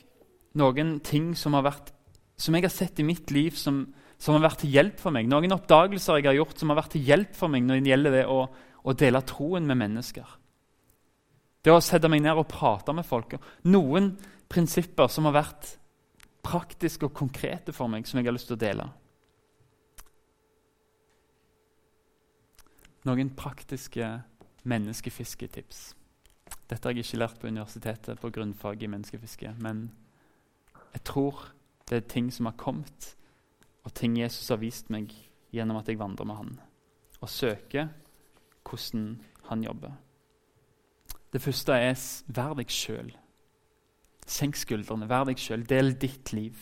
noen 0.62 1.00
ting 1.04 1.34
som, 1.38 1.56
vært, 1.64 1.92
som 2.40 2.56
jeg 2.56 2.66
har 2.66 2.74
sett 2.74 3.00
i 3.00 3.08
mitt 3.08 3.32
liv 3.32 3.56
som, 3.60 3.86
som, 4.22 4.36
har 4.36 4.46
vært 4.46 4.62
til 4.62 4.76
hjelp 4.76 5.02
for 5.02 5.16
meg. 5.16 5.30
Noen 5.30 5.56
oppdagelser 5.56 6.20
jeg 6.20 6.30
har 6.30 6.38
gjort 6.38 6.62
som 6.62 6.72
har 6.72 6.78
vært 6.84 6.94
til 6.94 7.08
hjelp 7.08 7.34
for 7.38 7.54
meg 7.54 7.66
når 7.66 7.82
det 7.82 7.94
gjelder 7.94 8.18
det 8.20 8.24
å, 8.30 8.40
å 8.86 8.96
dele 8.98 9.24
troen 9.26 9.66
med 9.66 9.82
mennesker. 9.82 10.38
Det 11.62 11.74
å 11.74 11.82
sette 11.82 12.10
meg 12.10 12.24
ned 12.26 12.38
og 12.38 12.50
prate 12.50 12.94
med 12.94 13.06
folk. 13.06 13.36
Noen 13.70 14.14
prinsipper 14.52 15.10
som 15.14 15.28
har 15.30 15.40
vært 15.42 15.76
praktiske 16.46 17.06
og 17.06 17.14
konkrete 17.18 17.74
for 17.74 17.90
meg, 17.90 18.08
som 18.10 18.18
jeg 18.18 18.30
har 18.30 18.38
lyst 18.38 18.50
til 18.50 18.58
å 18.58 18.64
dele. 18.64 18.88
noen 23.08 23.32
praktiske 23.36 24.08
menneskefisketips. 24.70 25.80
Dette 26.70 26.88
har 26.88 26.94
jeg 26.96 27.06
ikke 27.06 27.20
lært 27.22 27.40
på 27.42 27.50
universitetet 27.50 28.20
på 28.22 28.32
grunnfag 28.34 28.84
i 28.84 28.90
menneskefiske. 28.92 29.56
Men 29.60 29.90
jeg 30.94 31.04
tror 31.08 31.48
det 31.90 31.98
er 31.98 32.08
ting 32.12 32.30
som 32.32 32.48
har 32.48 32.58
kommet, 32.60 33.16
og 33.84 33.94
ting 33.98 34.18
Jesus 34.20 34.50
har 34.50 34.62
vist 34.62 34.92
meg 34.94 35.14
gjennom 35.52 35.80
at 35.82 35.90
jeg 35.90 36.00
vandrer 36.00 36.28
med 36.28 36.38
han, 36.38 36.54
og 37.22 37.30
søker 37.30 37.90
hvordan 38.68 39.22
han 39.50 39.64
jobber. 39.64 39.92
Det 41.34 41.42
første 41.42 41.74
er 41.74 41.98
vær 42.28 42.56
deg 42.60 42.72
sjøl. 42.72 43.12
Senk 44.28 44.56
skuldrene, 44.60 45.08
vær 45.10 45.26
deg 45.28 45.40
sjøl. 45.40 45.64
Del 45.68 45.96
ditt 46.00 46.34
liv. 46.36 46.56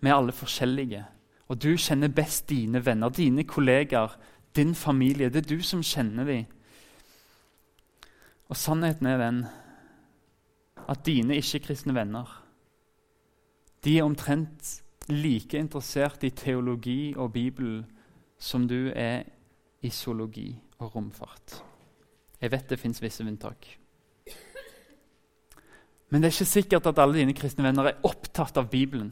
Vi 0.00 0.08
er 0.08 0.14
alle 0.14 0.32
forskjellige, 0.32 1.04
og 1.48 1.62
du 1.62 1.72
kjenner 1.76 2.12
best 2.14 2.48
dine 2.50 2.84
venner, 2.86 3.10
dine 3.10 3.44
kollegaer, 3.44 4.14
din 4.56 4.74
familie. 4.74 5.30
Det 5.30 5.42
er 5.42 5.56
du 5.56 5.62
som 5.62 5.82
kjenner 5.82 6.24
dem. 6.24 6.44
Og 8.48 8.56
sannheten 8.56 9.06
er 9.06 9.18
den 9.20 9.40
at 10.88 11.04
dine 11.06 11.36
ikke-kristne 11.36 11.94
venner 11.94 12.30
de 13.84 13.98
er 13.98 14.06
omtrent 14.06 14.82
like 15.08 15.58
interessert 15.58 16.24
i 16.26 16.30
teologi 16.36 17.14
og 17.16 17.32
Bibel 17.32 17.82
som 18.38 18.66
du 18.68 18.90
er 18.94 19.24
i 19.82 19.90
zoologi 19.90 20.50
og 20.78 20.94
romfart. 20.94 21.62
Jeg 22.40 22.52
vet 22.52 22.68
det 22.70 22.80
fins 22.80 23.00
visse 23.02 23.24
unntak. 23.24 23.66
Men 26.08 26.22
det 26.22 26.28
er 26.28 26.36
ikke 26.36 26.52
sikkert 26.52 26.86
at 26.88 27.00
alle 27.02 27.20
dine 27.20 27.34
kristne 27.36 27.66
venner 27.66 27.90
er 27.90 28.04
opptatt 28.06 28.56
av 28.60 28.70
Bibelen. 28.72 29.10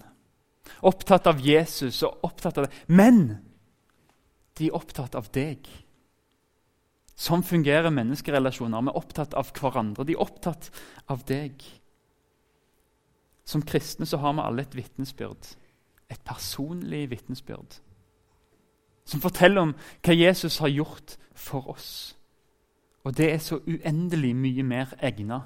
Opptatt 0.87 1.27
av 1.29 1.41
Jesus 1.43 2.03
og 2.07 2.25
opptatt 2.27 2.59
av 2.59 2.67
det. 2.67 2.85
Men 2.89 3.39
de 4.57 4.71
er 4.71 4.79
opptatt 4.79 5.19
av 5.19 5.29
deg. 5.35 5.67
Sånn 7.17 7.45
fungerer 7.47 7.93
menneskerelasjoner. 7.93 8.85
Vi 8.85 8.93
er 8.93 9.01
opptatt 9.01 9.37
av 9.37 9.53
hverandre. 9.57 10.05
De 10.05 10.17
er 10.17 10.25
opptatt 10.25 10.71
av 11.13 11.25
deg. 11.29 11.65
Som 13.47 13.63
kristne 13.63 14.07
så 14.07 14.19
har 14.19 14.35
vi 14.35 14.45
alle 14.45 14.63
et 14.67 14.77
vitnesbyrd. 14.77 15.55
Et 16.11 16.21
personlig 16.25 17.11
vitnesbyrd. 17.11 17.79
Som 19.07 19.23
forteller 19.23 19.63
om 19.63 19.75
hva 20.03 20.15
Jesus 20.15 20.59
har 20.59 20.73
gjort 20.73 21.17
for 21.35 21.71
oss. 21.71 22.17
Og 23.07 23.15
det 23.17 23.33
er 23.33 23.39
så 23.39 23.61
uendelig 23.63 24.35
mye 24.37 24.63
mer 24.67 24.95
egna 24.99 25.45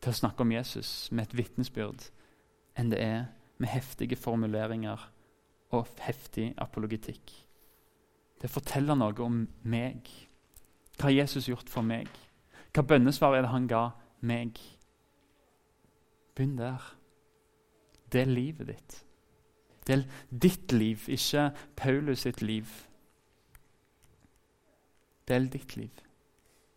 til 0.00 0.12
å 0.12 0.16
snakke 0.16 0.44
om 0.44 0.52
Jesus 0.52 1.10
med 1.12 1.28
et 1.28 1.36
vitnesbyrd 1.36 2.08
enn 2.80 2.90
det 2.90 3.00
er 3.00 3.26
med 3.60 3.70
heftige 3.70 4.16
formuleringer 4.16 5.00
og 5.74 5.90
heftig 6.00 6.54
apologitikk. 6.58 7.32
Det 8.40 8.50
forteller 8.50 8.96
noe 8.98 9.14
om 9.24 9.44
meg. 9.62 10.08
Hva 10.96 11.08
har 11.08 11.18
Jesus 11.20 11.48
gjort 11.48 11.70
for 11.70 11.86
meg? 11.86 12.08
Hva 12.74 12.84
bønnesvar 12.88 13.36
er 13.36 13.46
det 13.46 13.52
han 13.52 13.68
ga 13.70 13.84
meg? 14.20 14.58
Begynn 16.34 16.56
der. 16.58 16.82
Del 18.12 18.34
livet 18.34 18.68
ditt. 18.68 19.04
Del 19.86 20.06
ditt 20.30 20.72
liv, 20.72 21.08
ikke 21.08 21.50
Paulus 21.76 22.24
sitt 22.24 22.42
liv. 22.42 22.68
Del 25.28 25.48
ditt 25.52 25.76
liv. 25.76 26.04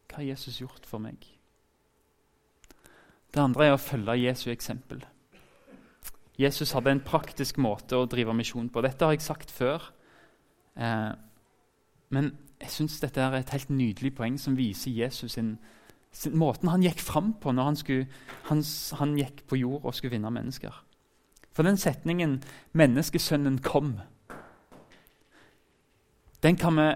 Hva 0.07 0.21
har 0.21 0.29
Jesus 0.31 0.59
gjort 0.61 0.85
for 0.87 1.03
meg? 1.03 1.23
Det 3.33 3.43
andre 3.43 3.67
er 3.67 3.75
å 3.75 3.81
følge 3.81 4.19
Jesu 4.21 4.49
eksempel. 4.51 5.03
Jesus 6.37 6.71
hadde 6.77 6.93
en 6.93 7.03
praktisk 7.03 7.57
måte 7.57 7.97
å 7.97 8.07
drive 8.09 8.33
misjon 8.37 8.69
på. 8.69 8.81
Dette 8.85 9.05
har 9.05 9.15
jeg 9.15 9.25
sagt 9.25 9.51
før. 9.51 9.89
Eh, 10.77 11.13
men 12.13 12.29
jeg 12.61 12.73
syns 12.73 12.99
dette 13.01 13.21
er 13.21 13.39
et 13.39 13.53
helt 13.53 13.71
nydelig 13.73 14.13
poeng 14.17 14.37
som 14.41 14.57
viser 14.57 14.93
Jesus 14.93 15.35
sin, 15.37 15.55
måten 16.33 16.69
han 16.69 16.83
gikk 16.83 17.01
fram 17.03 17.33
på 17.41 17.53
når 17.53 17.71
han, 17.71 17.79
skulle, 17.79 18.07
han, 18.49 18.63
han 18.99 19.15
gikk 19.17 19.43
på 19.47 19.59
jord 19.59 19.85
og 19.85 19.95
skulle 19.95 20.15
vinne 20.15 20.31
mennesker. 20.33 20.83
For 21.53 21.65
den 21.65 21.77
setningen 21.77 22.43
'Menneskesønnen 22.73 23.59
kom' 23.65 23.97
den 26.43 26.55
kan 26.55 26.75
vi 26.77 26.93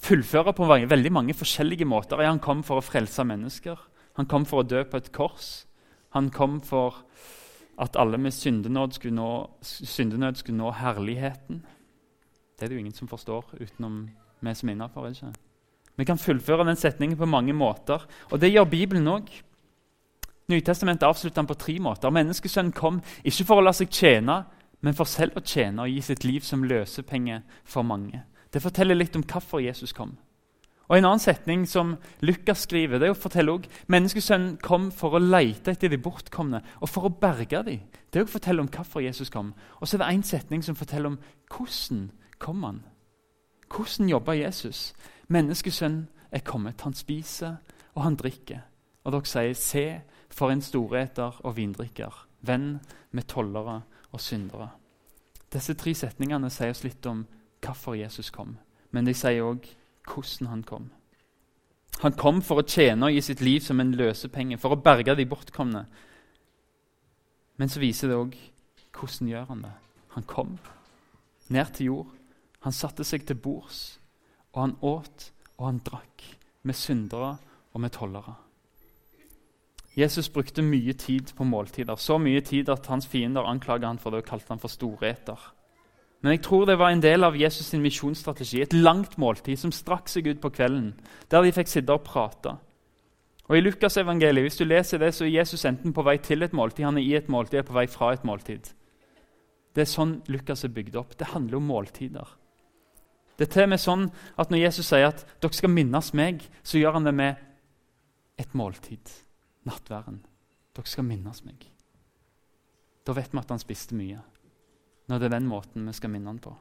fullføre 0.00 0.52
på 0.52 0.66
veldig 0.66 1.12
mange 1.12 1.34
forskjellige 1.34 1.84
måter. 1.84 2.22
Han 2.22 2.42
kom 2.42 2.64
for 2.66 2.80
å 2.80 2.84
frelse 2.84 3.24
mennesker. 3.24 3.78
Han 4.18 4.26
kom 4.26 4.46
for 4.46 4.60
å 4.62 4.66
dø 4.66 4.82
på 4.84 4.96
et 4.96 5.12
kors. 5.12 5.66
Han 6.10 6.30
kom 6.34 6.60
for 6.60 7.04
at 7.80 7.96
alle 7.96 8.18
med 8.18 8.34
syndenød 8.34 8.92
skulle 8.98 9.14
nå, 9.14 9.30
syndenød 9.62 10.40
skulle 10.40 10.58
nå 10.58 10.72
herligheten. 10.76 11.62
Det 12.58 12.66
er 12.66 12.68
det 12.68 12.76
jo 12.76 12.80
ingen 12.80 12.96
som 12.96 13.08
forstår 13.08 13.54
utenom 13.60 14.02
vi 14.40 14.54
som 14.54 14.68
er 14.68 14.76
innafor. 14.76 15.14
Vi 16.00 16.04
kan 16.08 16.18
fullføre 16.18 16.64
den 16.64 16.78
setningen 16.80 17.18
på 17.20 17.28
mange 17.28 17.52
måter, 17.52 18.06
og 18.30 18.40
det 18.40 18.48
gjør 18.54 18.70
Bibelen 18.72 19.08
òg. 19.08 19.28
Nytestamentet 20.48 21.04
avslutter 21.06 21.42
den 21.42 21.50
på 21.50 21.58
tre 21.60 21.74
måter. 21.78 22.10
Menneskesønnen 22.10 22.72
kom 22.72 23.02
ikke 23.20 23.44
for 23.44 23.60
å 23.60 23.66
la 23.66 23.74
seg 23.76 23.92
tjene, 23.92 24.38
men 24.80 24.96
for 24.96 25.04
selv 25.04 25.36
å 25.36 25.44
tjene 25.44 25.84
og 25.84 25.92
gi 25.92 26.00
sitt 26.00 26.24
liv 26.24 26.40
som 26.46 26.64
løsepenge 26.64 27.42
for 27.68 27.84
mange. 27.84 28.22
Det 28.48 28.62
forteller 28.64 28.96
litt 28.96 29.16
om 29.18 29.26
hvorfor 29.28 29.60
Jesus 29.60 29.92
kom. 29.92 30.16
Og 30.88 30.96
En 30.98 31.04
annen 31.04 31.22
setning 31.22 31.68
som 31.68 31.92
Lukas 32.20 32.64
skriver, 32.64 32.98
det 32.98 33.06
er 33.06 33.12
å 33.12 33.20
fortelle 33.20 33.52
også, 33.52 33.70
menneskesønnen 33.92 34.56
kom 34.58 34.88
for 34.90 35.14
å 35.14 35.20
lete 35.22 35.70
etter 35.76 35.92
de 35.92 36.00
bortkomne 36.00 36.62
og 36.80 36.90
for 36.90 37.06
å 37.06 37.12
berge 37.12 37.60
dem. 37.68 37.84
Det 38.10 38.18
er 38.18 38.24
å 38.26 38.32
fortelle 38.32 38.64
om 38.64 38.72
hvorfor 38.72 39.04
Jesus 39.04 39.30
kom. 39.30 39.52
Og 39.78 39.86
så 39.86 39.98
er 39.98 40.02
det 40.02 40.08
en 40.14 40.26
setning 40.26 40.64
som 40.66 40.74
forteller 40.74 41.12
om 41.12 41.20
hvordan 41.52 42.08
kom 42.40 42.64
han. 42.66 42.82
Hvordan 43.70 44.10
jobba 44.10 44.34
Jesus? 44.34 44.94
Menneskesønnen 45.30 46.08
er 46.30 46.42
kommet. 46.44 46.80
Han 46.80 46.94
spiser, 46.94 47.56
og 47.94 48.02
han 48.02 48.16
drikker. 48.16 48.60
Og 49.04 49.12
dere 49.12 49.24
sier, 49.24 49.54
'Se, 49.54 50.00
for 50.30 50.50
en 50.50 50.60
storeter 50.60 51.40
og 51.44 51.56
vindrikker, 51.56 52.26
venn 52.40 52.80
med 53.12 53.22
tollere 53.22 53.82
og 54.12 54.20
syndere.' 54.20 54.70
Disse 55.52 55.74
tre 55.74 55.94
setningene 55.94 56.50
sier 56.50 56.70
oss 56.70 56.84
litt 56.84 57.06
om 57.06 57.26
hvorfor 57.60 57.94
Jesus 57.94 58.30
kom. 58.30 58.58
Men 58.90 59.04
de 59.04 59.14
sier 59.14 59.42
òg 59.42 59.66
hvordan 60.06 60.48
han 60.48 60.62
kom. 60.62 60.90
Han 62.00 62.12
kom 62.12 62.42
for 62.42 62.62
å 62.62 62.66
tjene 62.66 63.06
og 63.06 63.12
gi 63.12 63.20
sitt 63.20 63.40
liv 63.40 63.60
som 63.60 63.80
en 63.80 63.92
løsepenge, 63.92 64.58
for 64.58 64.70
å 64.70 64.82
berge 64.82 65.14
de 65.14 65.26
bortkomne. 65.26 65.86
Men 67.56 67.68
så 67.68 67.80
viser 67.80 68.08
det 68.08 68.16
òg 68.16 68.36
hvordan 68.92 69.28
gjør 69.28 69.44
han 69.44 69.62
det. 69.62 69.72
Han 70.08 70.22
kom 70.22 70.58
ned 71.48 71.74
til 71.74 71.86
jord. 71.86 72.06
Han 72.60 72.72
satte 72.72 73.04
seg 73.04 73.26
til 73.26 73.36
bords, 73.36 73.99
og 74.52 74.62
han 74.62 74.76
åt 74.82 75.30
og 75.58 75.66
han 75.66 75.82
drakk 75.84 76.24
med 76.62 76.74
syndere 76.74 77.36
og 77.72 77.80
med 77.80 77.92
tollere. 77.94 78.34
Jesus 79.96 80.28
brukte 80.28 80.62
mye 80.62 80.92
tid 80.92 81.34
på 81.36 81.44
måltider, 81.44 81.96
så 81.96 82.18
mye 82.18 82.40
tid 82.40 82.68
at 82.68 82.86
hans 82.86 83.06
fiender 83.06 83.46
anklaget 83.46 83.88
han 83.88 83.98
for 83.98 84.10
det 84.10 84.22
og 84.22 84.28
kalte 84.28 84.54
han 84.54 84.62
for 84.62 84.72
storeter. 84.72 85.40
Men 86.22 86.36
jeg 86.36 86.42
tror 86.44 86.66
det 86.68 86.78
var 86.78 86.92
en 86.92 87.02
del 87.02 87.24
av 87.24 87.34
Jesus' 87.34 87.70
sin 87.72 87.82
misjonsstrategi. 87.82 88.60
Et 88.60 88.72
langt 88.72 89.16
måltid 89.18 89.56
som 89.56 89.72
strakk 89.72 90.08
seg 90.08 90.26
ut 90.28 90.40
på 90.40 90.50
kvelden, 90.52 90.92
der 91.30 91.42
de 91.42 91.52
fikk 91.52 91.68
sitte 91.68 91.96
og 91.96 92.04
prate. 92.04 92.56
Og 93.48 93.56
I 93.56 93.62
Lukas 93.64 93.96
evangeliet, 93.96 94.44
hvis 94.44 94.60
du 94.60 94.64
leser 94.64 95.00
det, 95.00 95.14
så 95.14 95.24
er 95.24 95.40
Jesus 95.40 95.64
enten 95.64 95.94
på 95.96 96.04
vei 96.06 96.18
til 96.22 96.44
et 96.44 96.52
måltid, 96.52 96.84
han 96.84 97.00
er 97.00 97.02
i 97.02 97.16
et 97.18 97.28
måltid, 97.28 97.58
eller 97.58 97.70
på 97.70 97.78
vei 97.80 97.86
fra 97.90 98.12
et 98.12 98.24
måltid. 98.24 98.68
Det 99.74 99.82
er 99.82 99.90
sånn 99.90 100.20
Lukas 100.28 100.64
er 100.64 100.74
bygd 100.74 100.96
opp. 101.00 101.16
Det 101.18 101.32
handler 101.32 101.58
om 101.58 101.66
måltider. 101.66 102.36
Det 103.40 103.46
er 103.46 103.52
til 103.54 103.64
og 103.64 103.70
med 103.72 103.80
sånn 103.80 104.02
at 104.36 104.50
Når 104.52 104.60
Jesus 104.66 104.90
sier 104.90 105.06
at 105.08 105.22
dere 105.40 105.56
skal 105.56 105.72
minnes 105.72 106.10
meg, 106.12 106.42
så 106.60 106.76
gjør 106.76 106.98
han 106.98 107.06
det 107.08 107.14
med 107.16 107.38
et 108.36 108.52
måltid. 108.52 109.12
Nattværen. 109.64 110.18
Dere 110.76 110.90
skal 110.92 111.06
minnes 111.08 111.40
meg. 111.46 111.64
Da 113.00 113.14
vet 113.16 113.32
vi 113.32 113.40
at 113.40 113.54
han 113.54 113.62
spiste 113.62 113.96
mye 113.96 114.20
når 115.10 115.18
det 115.18 115.26
er 115.26 115.32
den 115.32 115.48
måten 115.50 115.88
vi 115.88 115.94
skal 115.96 116.12
minne 116.12 116.30
han 116.30 116.38
på. 116.38 116.52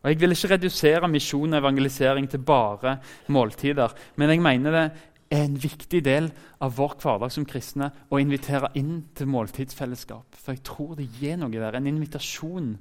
Og 0.00 0.08
Jeg 0.08 0.18
vil 0.18 0.32
ikke 0.34 0.48
redusere 0.54 1.08
misjon 1.12 1.52
og 1.52 1.60
evangelisering 1.60 2.26
til 2.30 2.40
bare 2.42 2.96
måltider, 3.28 3.92
men 4.16 4.32
jeg 4.32 4.42
mener 4.42 4.74
det 4.74 4.82
er 5.30 5.44
en 5.44 5.60
viktig 5.62 6.00
del 6.04 6.30
av 6.58 6.74
vår 6.78 6.96
hverdag 7.02 7.30
som 7.36 7.46
kristne 7.46 7.92
å 8.10 8.18
invitere 8.18 8.72
inn 8.80 9.04
til 9.14 9.28
måltidsfellesskap. 9.30 10.40
For 10.40 10.56
jeg 10.56 10.64
tror 10.66 10.96
det 10.98 11.06
gir 11.20 11.36
noe 11.38 11.52
der. 11.52 11.76
En 11.78 11.86
invitasjon, 11.86 12.72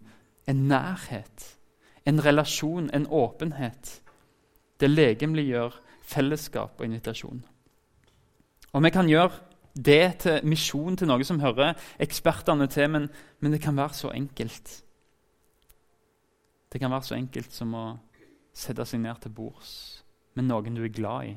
en 0.48 0.66
nærhet, 0.72 1.46
en 2.06 2.26
relasjon, 2.26 2.90
en 2.94 3.08
åpenhet. 3.08 4.02
Det 4.80 4.90
legemliggjør 4.90 5.76
fellesskap 6.06 6.80
og 6.80 6.86
invitasjon. 6.86 7.44
Og 8.74 8.84
vi 8.84 8.92
kan 8.92 9.10
gjøre 9.10 9.32
det 9.76 10.18
til 10.24 10.48
misjon 10.48 10.98
til 10.98 11.10
noe 11.10 11.24
som 11.28 11.40
hører 11.40 11.76
ekspertene 12.00 12.68
til, 12.72 12.90
men, 12.92 13.08
men, 13.40 13.52
det 13.52 13.62
kan 13.62 13.78
være 13.78 13.94
så 13.94 14.12
enkelt. 14.16 14.84
Det 16.72 16.82
kan 16.82 16.92
være 16.92 17.08
så 17.08 17.16
enkelt 17.16 17.54
som 17.54 17.74
å 17.76 17.86
sette 18.56 18.86
seg 18.88 19.02
ned 19.04 19.20
til 19.24 19.34
bords 19.36 19.74
med 20.36 20.48
noen 20.48 20.76
du 20.76 20.84
er 20.84 20.92
glad 20.92 21.32
i, 21.32 21.36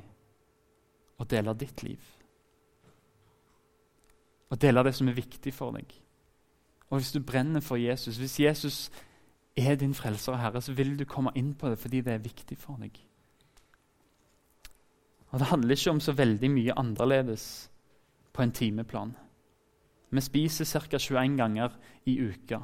og 1.19 1.31
dele 1.31 1.55
ditt 1.55 1.83
liv. 1.83 2.03
Og 4.51 4.61
dele 4.61 4.83
det 4.87 4.95
som 4.97 5.09
er 5.11 5.19
viktig 5.19 5.53
for 5.55 5.75
deg. 5.77 5.91
Og 6.89 6.99
hvis 6.99 7.13
du 7.13 7.21
brenner 7.21 7.61
for 7.61 7.77
Jesus, 7.77 8.17
hvis 8.17 8.39
Jesus 8.41 8.79
er 9.59 9.77
din 9.77 9.95
frelser 9.95 10.33
og 10.33 10.39
herre, 10.39 10.63
så 10.63 10.73
vil 10.73 10.97
du 10.99 11.05
komme 11.05 11.33
inn 11.35 11.55
på 11.55 11.71
det 11.71 11.79
fordi 11.79 12.01
det 12.01 12.13
er 12.13 12.25
viktig 12.25 12.59
for 12.59 12.81
deg. 12.81 12.99
Og 15.31 15.39
Det 15.39 15.47
handler 15.47 15.77
ikke 15.77 15.91
om 15.91 16.01
så 16.01 16.13
veldig 16.13 16.51
mye 16.51 16.79
annerledes 16.79 17.71
på 18.33 18.43
en 18.43 18.53
timeplan. 18.53 19.17
Vi 20.11 20.21
spiser 20.21 20.65
ca. 20.65 20.99
21 20.99 21.37
ganger 21.37 21.77
i 22.07 22.21
uka. 22.21 22.59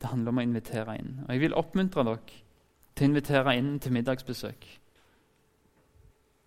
Det 0.00 0.08
handler 0.08 0.32
om 0.32 0.38
å 0.38 0.42
invitere 0.42 0.96
inn. 0.98 1.18
Og 1.26 1.32
Jeg 1.34 1.40
vil 1.40 1.54
oppmuntre 1.54 2.04
dere 2.04 2.38
til 2.94 3.04
å 3.04 3.10
invitere 3.10 3.56
inn 3.56 3.78
til 3.78 3.92
middagsbesøk. 3.92 4.64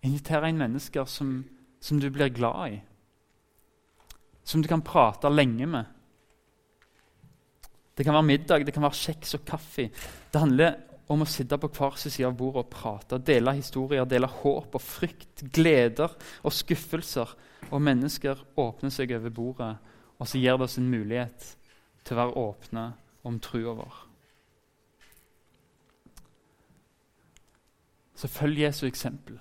Invitere 0.02 0.48
inn 0.48 0.58
mennesker 0.58 1.04
som, 1.04 1.44
som 1.80 2.00
du 2.00 2.10
blir 2.10 2.34
glad 2.34 2.72
i. 2.72 2.80
Som 4.44 4.62
du 4.62 4.68
kan 4.68 4.82
prate 4.82 5.30
lenge 5.30 5.66
med. 5.66 5.93
Det 7.94 8.04
kan 8.04 8.16
være 8.16 8.26
middag, 8.26 8.66
det 8.66 8.74
kan 8.74 8.82
være 8.82 8.98
kjeks 8.98 9.36
og 9.38 9.44
kaffe. 9.46 9.88
Det 10.32 10.40
handler 10.42 10.78
om 11.12 11.22
å 11.22 11.28
sitte 11.28 11.58
på 11.60 11.68
hver 11.76 11.98
sin 12.00 12.12
side 12.12 12.28
av 12.30 12.36
bordet 12.38 12.64
og 12.64 12.70
prate. 12.72 13.20
Dele 13.22 13.54
historier, 13.58 14.06
dele 14.08 14.30
håp 14.30 14.74
og 14.74 14.82
frykt, 14.82 15.44
gleder 15.54 16.14
og 16.42 16.54
skuffelser. 16.54 17.36
Og 17.70 17.84
mennesker 17.84 18.40
åpner 18.60 18.92
seg 18.92 19.14
over 19.16 19.34
bordet, 19.34 19.70
og 20.18 20.28
så 20.28 20.40
gir 20.40 20.58
det 20.58 20.66
oss 20.66 20.78
en 20.80 20.90
mulighet 20.90 21.46
til 22.04 22.16
å 22.16 22.20
være 22.22 22.42
åpne 22.42 22.88
om 23.24 23.38
trua 23.42 23.76
vår. 23.78 24.02
Så 28.14 28.30
følg 28.30 28.62
Jesu 28.62 28.86
eksempel. 28.88 29.38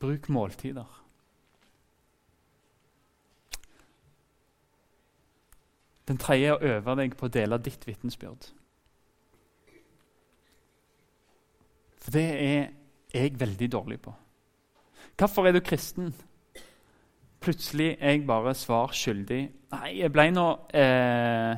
Bruk 0.00 0.28
måltider. 0.32 0.95
Den 6.08 6.18
tredje 6.22 6.52
er 6.52 6.54
å 6.54 6.76
øve 6.76 6.94
deg 7.00 7.16
på 7.18 7.26
å 7.26 7.32
dele 7.32 7.58
ditt 7.58 7.86
vitnesbyrd. 7.86 8.50
For 12.06 12.14
det 12.14 12.26
er 12.38 12.68
jeg 13.14 13.40
veldig 13.40 13.72
dårlig 13.72 13.98
på. 14.04 14.12
Hvorfor 15.18 15.48
er 15.48 15.56
du 15.56 15.60
kristen? 15.60 16.14
Plutselig 17.42 17.96
er 18.00 18.10
jeg 18.10 18.26
bare 18.26 18.54
svar 18.54 18.94
skyldig. 18.94 19.40
Nei, 19.74 19.90
jeg 19.98 20.12
ble 20.14 20.28
nå 20.30 20.46
eh, 20.74 21.56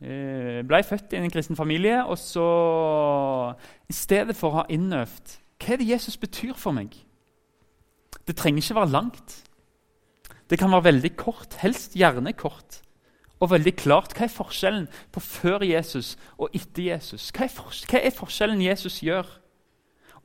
Jeg 0.00 0.66
ble 0.68 0.82
født 0.84 1.16
i 1.16 1.18
en 1.22 1.32
kristen 1.32 1.56
familie, 1.56 2.04
og 2.04 2.18
så 2.20 2.46
I 3.88 3.96
stedet 3.96 4.36
for 4.36 4.50
å 4.50 4.60
ha 4.60 4.66
innøvd 4.68 5.38
hva 5.58 5.74
er 5.74 5.80
det 5.80 5.88
Jesus 5.88 6.16
betyr 6.20 6.52
for 6.54 6.76
meg 6.76 6.92
Det 8.28 8.36
trenger 8.36 8.62
ikke 8.62 8.76
være 8.76 8.92
langt. 8.92 9.47
Det 10.50 10.58
kan 10.58 10.72
være 10.72 10.88
veldig 10.88 11.12
kort, 11.16 11.58
helst 11.62 11.96
gjerne 11.98 12.32
kort. 12.32 12.80
Og 13.38 13.52
veldig 13.52 13.74
klart 13.78 14.14
hva 14.16 14.24
er 14.26 14.32
forskjellen 14.32 14.88
på 15.14 15.20
før 15.22 15.62
Jesus 15.66 16.16
og 16.38 16.54
etter 16.56 16.88
Jesus. 16.94 17.28
Hva 17.30 17.46
er, 17.46 18.00
er 18.00 18.16
forskjellen 18.16 18.62
Jesus 18.64 18.98
gjør? 19.04 19.28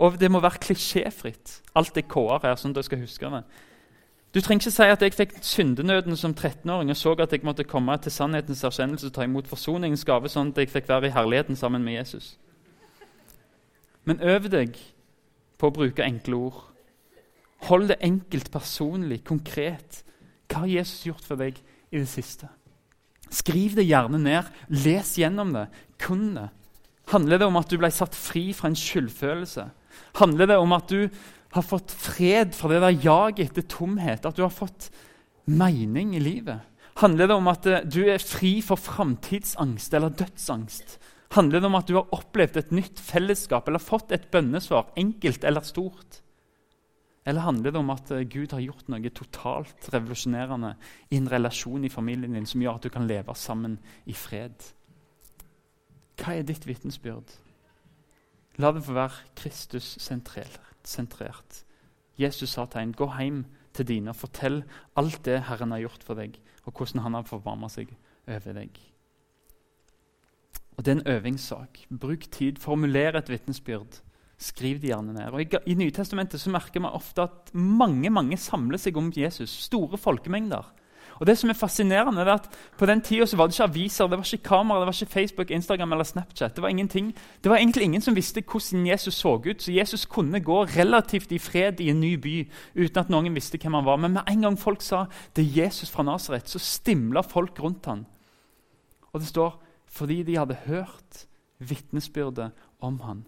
Og 0.02 0.18
det 0.20 0.32
må 0.32 0.42
være 0.42 0.64
klisjéfritt, 0.64 1.60
alt 1.78 1.94
det 1.96 2.08
K-er 2.10 2.42
her. 2.42 2.56
sånn 2.58 2.74
at 2.74 2.82
jeg 2.82 2.90
skal 2.90 3.04
huske 3.04 3.30
det. 3.36 3.44
Du 4.34 4.40
trenger 4.42 4.64
ikke 4.64 4.74
si 4.74 4.86
at 4.90 5.04
jeg 5.06 5.14
fikk 5.14 5.34
syndenøden 5.46 6.18
som 6.18 6.34
13-åring 6.34 6.90
og 6.90 6.98
så 6.98 7.12
at 7.22 7.32
jeg 7.36 7.44
måtte 7.46 7.68
komme 7.70 7.94
til 8.02 8.12
sannhetens 8.12 8.64
erkjennelse 8.66 9.12
og 9.12 9.14
ta 9.14 9.28
imot 9.28 9.48
forsoningens 9.48 10.06
gave, 10.10 10.30
sånn 10.30 10.50
at 10.50 10.58
jeg 10.58 10.72
fikk 10.74 10.90
være 10.90 11.12
i 11.12 11.14
herligheten 11.14 11.56
sammen 11.56 11.86
med 11.86 12.00
Jesus. 12.00 12.32
Men 14.10 14.24
øv 14.26 14.50
deg 14.50 14.80
på 15.62 15.70
å 15.70 15.76
bruke 15.76 16.02
enkle 16.04 16.40
ord. 16.50 16.64
Hold 17.70 17.94
det 17.94 18.00
enkelt, 18.02 18.50
personlig, 18.52 19.22
konkret. 19.24 20.02
Hva 20.54 20.64
har 20.64 20.70
Jesus 20.70 21.08
gjort 21.10 21.26
for 21.26 21.40
deg 21.42 21.58
i 21.58 21.98
det 21.98 22.10
siste? 22.10 22.48
Skriv 23.34 23.74
det 23.80 23.88
gjerne 23.88 24.20
ned. 24.22 24.50
Les 24.70 25.16
gjennom 25.18 25.54
det. 25.56 25.68
Kun 25.98 26.36
det. 26.38 26.50
Handler 27.12 27.42
det 27.42 27.48
om 27.50 27.58
at 27.60 27.72
du 27.72 27.80
ble 27.82 27.90
satt 27.92 28.14
fri 28.16 28.52
fra 28.56 28.70
en 28.70 28.78
skyldfølelse? 28.78 29.66
Handler 30.22 30.54
det 30.54 30.60
om 30.62 30.76
at 30.78 30.92
du 30.94 31.10
har 31.54 31.66
fått 31.66 31.92
fred 31.92 32.54
fra 32.56 32.70
det 32.72 32.84
der 32.84 33.02
jaget 33.04 33.50
etter 33.50 33.66
tomhet? 33.70 34.28
At 34.30 34.38
du 34.38 34.46
har 34.46 34.54
fått 34.54 34.92
mening 35.50 36.14
i 36.16 36.22
livet? 36.22 36.62
Handler 37.02 37.32
det 37.32 37.36
om 37.36 37.50
at 37.50 37.66
eh, 37.66 37.86
du 37.90 38.04
er 38.06 38.22
fri 38.22 38.60
for 38.62 38.78
framtidsangst 38.78 39.98
eller 39.98 40.14
dødsangst? 40.14 41.00
Handler 41.34 41.64
det 41.64 41.70
om 41.72 41.80
at 41.80 41.90
du 41.90 41.98
har 41.98 42.14
opplevd 42.14 42.60
et 42.62 42.76
nytt 42.76 43.02
fellesskap 43.02 43.68
eller 43.68 43.82
fått 43.82 44.14
et 44.14 44.30
bønnesvar, 44.32 44.92
enkelt 45.02 45.48
eller 45.50 45.66
stort? 45.66 46.22
Eller 47.26 47.46
handler 47.46 47.72
det 47.72 47.80
om 47.80 47.92
at 47.94 48.12
eh, 48.12 48.26
Gud 48.28 48.52
har 48.52 48.64
gjort 48.64 48.90
noe 48.92 49.12
totalt 49.16 49.88
revolusjonerende 49.94 50.74
i 51.10 51.20
en 51.22 51.30
relasjon 51.32 51.86
i 51.86 51.92
familien 51.92 52.36
din 52.36 52.48
som 52.50 52.62
gjør 52.62 52.80
at 52.80 52.88
du 52.88 52.92
kan 52.92 53.08
leve 53.08 53.36
sammen 53.40 53.78
i 54.06 54.16
fred? 54.18 54.66
Hva 56.20 56.36
er 56.36 56.48
ditt 56.48 56.68
vitnesbyrd? 56.68 57.32
La 58.62 58.70
det 58.72 58.84
få 58.86 58.94
være 58.94 59.24
Kristus-sentrert. 59.40 61.64
Jesus 62.20 62.54
sa 62.54 62.68
til 62.70 62.84
en, 62.84 62.94
gå 62.94 63.08
hjem 63.18 63.46
til 63.74 63.88
dine 63.90 64.14
og 64.14 64.20
fortell 64.20 64.62
alt 65.00 65.24
det 65.26 65.40
Herren 65.48 65.74
har 65.74 65.88
gjort 65.88 66.04
for 66.06 66.20
deg, 66.20 66.36
og 66.68 66.78
hvordan 66.78 67.08
han 67.08 67.18
har 67.18 67.26
forvarma 67.26 67.72
seg 67.72 67.96
over 68.28 68.60
deg. 68.60 68.78
Og 70.78 70.86
Det 70.86 70.92
er 70.92 71.00
en 71.00 71.08
øvingssak. 71.08 71.80
Bruk 71.90 72.32
tid, 72.32 72.58
formuler 72.58 73.18
et 73.18 73.30
vitnesbyrd. 73.30 74.02
Skriv 74.38 74.80
det 74.82 74.90
gjerne 74.90 75.14
ned. 75.16 75.34
Og 75.34 75.42
I, 75.42 75.48
i 75.72 75.76
Nytestamentet 75.78 76.42
så 76.42 76.52
merker 76.52 76.84
man 76.84 76.96
ofte 76.96 77.28
at 77.28 77.52
mange 77.54 78.10
mange 78.10 78.38
samler 78.38 78.82
seg 78.82 78.98
om 78.98 79.12
Jesus. 79.16 79.54
Store 79.68 79.98
folkemengder. 79.98 80.72
Og 81.20 81.28
det 81.28 81.36
som 81.38 81.50
er 81.50 81.58
fascinerende 81.58 82.22
er 82.22 82.34
at 82.34 82.50
På 82.78 82.86
den 82.86 83.02
tida 83.02 83.38
var 83.38 83.48
det 83.48 83.54
ikke 83.54 83.64
aviser, 83.64 84.08
det 84.08 84.18
var 84.18 84.34
ikke 84.34 84.44
kamera, 84.44 84.80
det 84.80 84.88
var 84.88 85.02
ikke 85.02 85.14
Facebook, 85.14 85.52
Instagram 85.52 85.92
eller 85.92 86.04
Snapchat. 86.04 86.56
Det 86.56 86.62
var 86.62 86.70
ingenting. 86.70 87.14
Det 87.44 87.52
var 87.52 87.58
egentlig 87.58 87.84
ingen 87.84 88.02
som 88.02 88.16
visste 88.16 88.42
hvordan 88.42 88.88
Jesus 88.88 89.14
så 89.14 89.36
ut. 89.36 89.62
Så 89.62 89.72
Jesus 89.72 90.06
kunne 90.06 90.40
gå 90.40 90.64
relativt 90.64 91.32
i 91.32 91.38
fred 91.38 91.80
i 91.80 91.90
en 91.90 92.00
ny 92.00 92.16
by 92.16 92.52
uten 92.76 93.00
at 93.00 93.10
noen 93.10 93.36
visste 93.36 93.58
hvem 93.58 93.74
han 93.74 93.86
var. 93.86 93.98
Men 93.98 94.14
med 94.14 94.24
en 94.28 94.42
gang 94.42 94.60
folk 94.60 94.82
sa 94.82 95.06
det 95.36 95.46
er 95.46 95.64
Jesus 95.64 95.90
fra 95.90 96.04
Nasaret, 96.04 96.50
så 96.50 96.60
stimla 96.60 97.22
folk 97.22 97.60
rundt 97.60 97.86
han. 97.86 98.06
Og 99.14 99.20
det 99.20 99.28
står 99.28 99.62
fordi 99.88 100.24
de 100.24 100.38
hadde 100.38 100.58
hørt 100.66 101.28
vitnesbyrdet 101.60 102.52
om 102.82 103.00
han. 103.00 103.26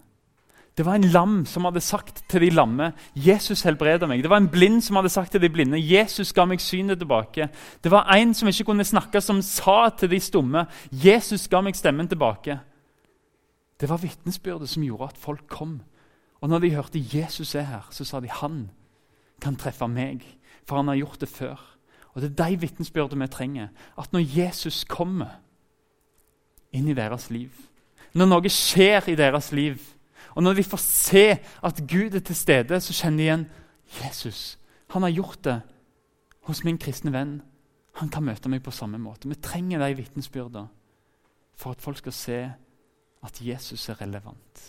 Det 0.76 0.84
var 0.84 0.94
en 0.94 1.04
lam 1.08 1.46
som 1.48 1.64
hadde 1.64 1.80
sagt 1.80 2.24
til 2.28 2.40
de 2.40 2.50
lamme 2.50 2.92
'Jesus 3.14 3.62
helbreder 3.62 4.06
meg'. 4.06 4.22
Det 4.22 4.30
var 4.30 4.36
en 4.36 4.48
blind 4.48 4.82
som 4.82 4.96
hadde 4.96 5.08
sagt 5.08 5.30
til 5.30 5.40
de 5.42 5.48
blinde 5.48 5.78
'Jesus 5.78 6.32
ga 6.32 6.44
meg 6.44 6.60
synet 6.60 6.98
tilbake'. 6.98 7.48
Det 7.84 7.90
var 7.90 8.12
en 8.12 8.34
som 8.34 8.48
ikke 8.48 8.64
kunne 8.64 8.84
snakke, 8.84 9.20
som 9.20 9.42
sa 9.42 9.88
til 9.88 10.10
de 10.10 10.20
stumme 10.20 10.66
'Jesus 10.92 11.48
ga 11.48 11.60
meg 11.60 11.76
stemmen 11.76 12.08
tilbake'. 12.08 12.58
Det 13.80 13.88
var 13.88 13.96
vitnesbyrdet 13.96 14.68
som 14.68 14.82
gjorde 14.82 15.04
at 15.04 15.18
folk 15.18 15.48
kom. 15.48 15.80
Og 16.40 16.48
når 16.48 16.58
de 16.58 16.74
hørte 16.74 16.98
'Jesus 16.98 17.54
er 17.54 17.62
her', 17.62 17.88
så 17.90 18.04
sa 18.04 18.20
de 18.20 18.28
'Han 18.28 18.70
kan 19.40 19.56
treffe 19.56 19.86
meg', 19.88 20.36
for 20.66 20.76
han 20.76 20.88
har 20.88 20.96
gjort 20.96 21.20
det 21.20 21.28
før. 21.28 21.76
Og 22.14 22.22
Det 22.22 22.40
er 22.40 22.48
de 22.48 22.60
vitnesbyrdene 22.60 23.20
vi 23.20 23.26
trenger. 23.26 23.68
At 23.98 24.12
når 24.12 24.38
Jesus 24.38 24.84
kommer 24.84 25.28
inn 26.72 26.88
i 26.88 26.94
deres 26.94 27.30
liv, 27.30 27.50
når 28.14 28.26
noe 28.26 28.48
skjer 28.48 29.08
i 29.08 29.14
deres 29.14 29.52
liv 29.52 29.95
og 30.36 30.44
når 30.44 30.58
vi 30.58 30.66
får 30.68 30.82
se 30.84 31.24
at 31.64 31.80
Gud 31.88 32.14
er 32.14 32.20
til 32.20 32.36
stede, 32.36 32.80
så 32.80 32.92
kjenner 32.92 33.18
de 33.18 33.24
igjen 33.24 33.44
Jesus. 34.02 34.58
Han 34.92 35.06
har 35.06 35.14
gjort 35.16 35.40
det 35.44 35.60
hos 36.46 36.60
min 36.64 36.78
kristne 36.78 37.12
venn. 37.14 37.38
Han 37.96 38.10
kan 38.12 38.26
møte 38.26 38.50
meg 38.52 38.60
på 38.62 38.74
samme 38.74 39.00
måte. 39.00 39.30
Vi 39.32 39.38
trenger 39.40 39.80
de 39.80 39.96
vitnesbyrdene 39.96 40.68
for 41.56 41.72
at 41.72 41.80
folk 41.80 42.02
skal 42.02 42.12
se 42.12 42.40
at 43.24 43.40
Jesus 43.40 43.88
er 43.88 43.96
relevant. 44.02 44.60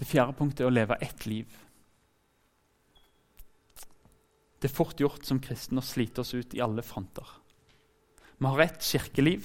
Det 0.00 0.08
fjerde 0.08 0.34
punktet 0.38 0.64
er 0.64 0.70
å 0.70 0.74
leve 0.74 0.96
ett 1.04 1.26
liv. 1.28 1.52
Det 4.58 4.70
er 4.70 4.74
fort 4.74 4.98
gjort 4.98 5.28
som 5.28 5.42
kristne 5.42 5.82
å 5.82 5.84
slite 5.84 6.24
oss 6.24 6.32
ut 6.32 6.56
i 6.56 6.62
alle 6.64 6.82
fronter. 6.86 7.28
Vi 8.40 8.48
har 8.48 8.64
ett 8.64 8.82
kirkeliv, 8.82 9.44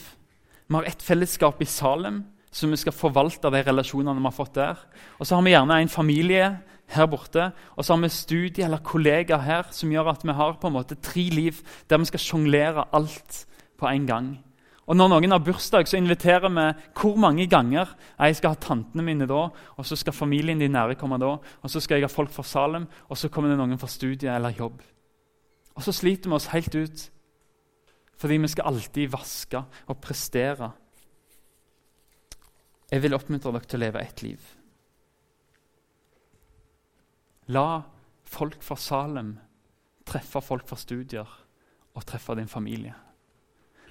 vi 0.68 0.76
har 0.80 0.88
ett 0.88 1.04
fellesskap 1.04 1.62
i 1.62 1.68
Salem, 1.70 2.24
så 2.58 2.70
vi 2.72 2.80
skal 2.82 2.96
forvalte 2.96 3.52
de 3.54 3.62
relasjonene 3.62 4.18
vi 4.18 4.26
har 4.26 4.34
fått 4.34 4.56
der. 4.58 4.80
Og 5.20 5.28
så 5.28 5.38
har 5.38 5.46
vi 5.46 5.54
gjerne 5.54 5.78
en 5.78 5.94
familie 5.94 6.48
her 6.96 7.06
borte, 7.12 7.52
og 7.76 7.86
så 7.86 7.94
har 7.94 8.02
vi 8.02 8.10
studie 8.10 8.66
eller 8.66 8.82
kollegaer 8.82 9.44
her 9.46 9.70
som 9.76 9.92
gjør 9.92 10.10
at 10.14 10.26
vi 10.26 10.34
har 10.34 10.58
på 10.58 10.70
en 10.70 10.78
måte 10.80 10.98
tre 11.04 11.28
liv 11.30 11.60
der 11.90 12.02
vi 12.02 12.10
skal 12.10 12.24
sjonglere 12.24 12.88
alt 12.98 13.44
på 13.78 13.90
en 13.92 14.08
gang. 14.08 14.30
Og 14.88 14.96
Når 14.96 15.10
noen 15.12 15.34
har 15.36 15.44
bursdag, 15.44 15.88
så 15.88 16.00
inviterer 16.00 16.48
vi 16.48 16.66
hvor 16.96 17.18
mange 17.20 17.46
ganger 17.52 17.90
jeg 18.18 18.38
skal 18.40 18.54
ha 18.54 18.56
tantene 18.56 19.04
mine 19.04 19.28
da, 19.28 19.50
og 19.52 19.86
så 19.86 19.98
skal 20.00 20.16
familien 20.16 20.60
din 20.60 20.72
nære 20.72 20.96
komme 20.96 21.20
da, 21.20 21.34
og 21.38 21.70
så 21.70 21.82
skal 21.84 22.00
jeg 22.00 22.08
ha 22.08 22.12
folk 22.14 22.32
fra 22.32 22.44
Salem, 22.44 22.88
og 23.10 23.18
så 23.20 23.28
kommer 23.28 23.52
det 23.52 23.60
noen 23.60 23.78
fra 23.78 23.90
studie 23.92 24.32
eller 24.32 24.56
jobb. 24.56 24.80
Og 25.76 25.84
så 25.84 25.92
sliter 25.92 26.32
vi 26.32 26.40
oss 26.40 26.50
helt 26.56 26.74
ut 26.76 27.06
fordi 28.18 28.40
vi 28.42 28.50
skal 28.50 28.66
alltid 28.72 29.12
vaske 29.14 29.60
og 29.62 30.00
prestere. 30.02 30.72
Jeg 32.92 33.04
vil 33.04 33.16
oppmuntre 33.18 33.52
dere 33.52 33.68
til 33.68 33.80
å 33.80 33.84
leve 33.84 34.04
ett 34.04 34.24
liv. 34.24 34.46
La 37.52 37.84
folk 38.28 38.64
fra 38.64 38.78
Salem 38.80 39.36
treffe 40.08 40.42
folk 40.44 40.68
fra 40.68 40.78
studier 40.80 41.28
og 41.98 42.06
treffe 42.08 42.36
din 42.38 42.48
familie. 42.48 42.94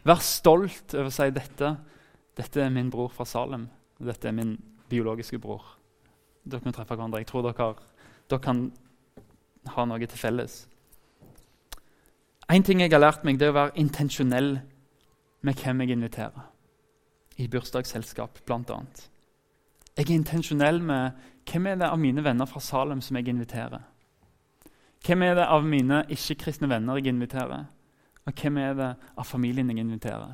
Vær 0.07 0.23
stolt 0.23 0.95
over 0.95 1.11
å 1.11 1.15
si 1.15 1.29
dette. 1.35 1.73
Dette 2.37 2.63
er 2.63 2.73
min 2.73 2.91
bror 2.93 3.11
fra 3.13 3.27
Salem. 3.29 3.67
Dette 3.99 4.29
er 4.29 4.37
min 4.37 4.55
biologiske 4.89 5.41
bror. 5.43 5.65
Dere 6.45 6.63
kan 6.63 6.77
treffe 6.77 6.95
hverandre. 6.95 7.21
Jeg 7.21 7.31
tror 7.33 7.49
dere, 7.49 7.73
dere 8.31 8.45
kan 8.45 8.67
ha 9.75 9.87
noe 9.89 10.07
til 10.07 10.21
felles. 10.21 10.61
En 12.49 12.63
ting 12.63 12.81
jeg 12.81 12.93
har 12.93 13.03
lært 13.03 13.25
meg, 13.27 13.41
det 13.41 13.49
er 13.49 13.55
å 13.55 13.59
være 13.59 13.81
intensjonell 13.83 14.53
med 15.43 15.59
hvem 15.59 15.83
jeg 15.83 15.97
inviterer. 15.97 16.45
I 17.37 17.49
bursdagsselskap, 17.49 18.41
bl.a. 18.47 18.81
Jeg 19.97 20.07
er 20.11 20.15
intensjonell 20.15 20.83
med 20.83 21.17
hvem 21.49 21.67
er 21.71 21.79
det 21.81 21.89
av 21.89 22.01
mine 22.01 22.25
venner 22.25 22.49
fra 22.49 22.61
Salem 22.61 23.01
som 23.05 23.17
jeg 23.17 23.29
inviterer. 23.29 23.85
Hvem 25.07 25.23
er 25.23 25.37
det 25.39 25.47
av 25.47 25.65
mine 25.65 26.03
ikke-kristne 26.11 26.69
venner 26.71 26.99
jeg 26.99 27.13
inviterer? 27.13 27.67
Og 28.27 28.41
hvem 28.41 28.59
er 28.59 28.75
det 28.75 28.89
av 29.17 29.29
familien 29.29 29.71
jeg 29.71 29.85
inviterer? 29.85 30.33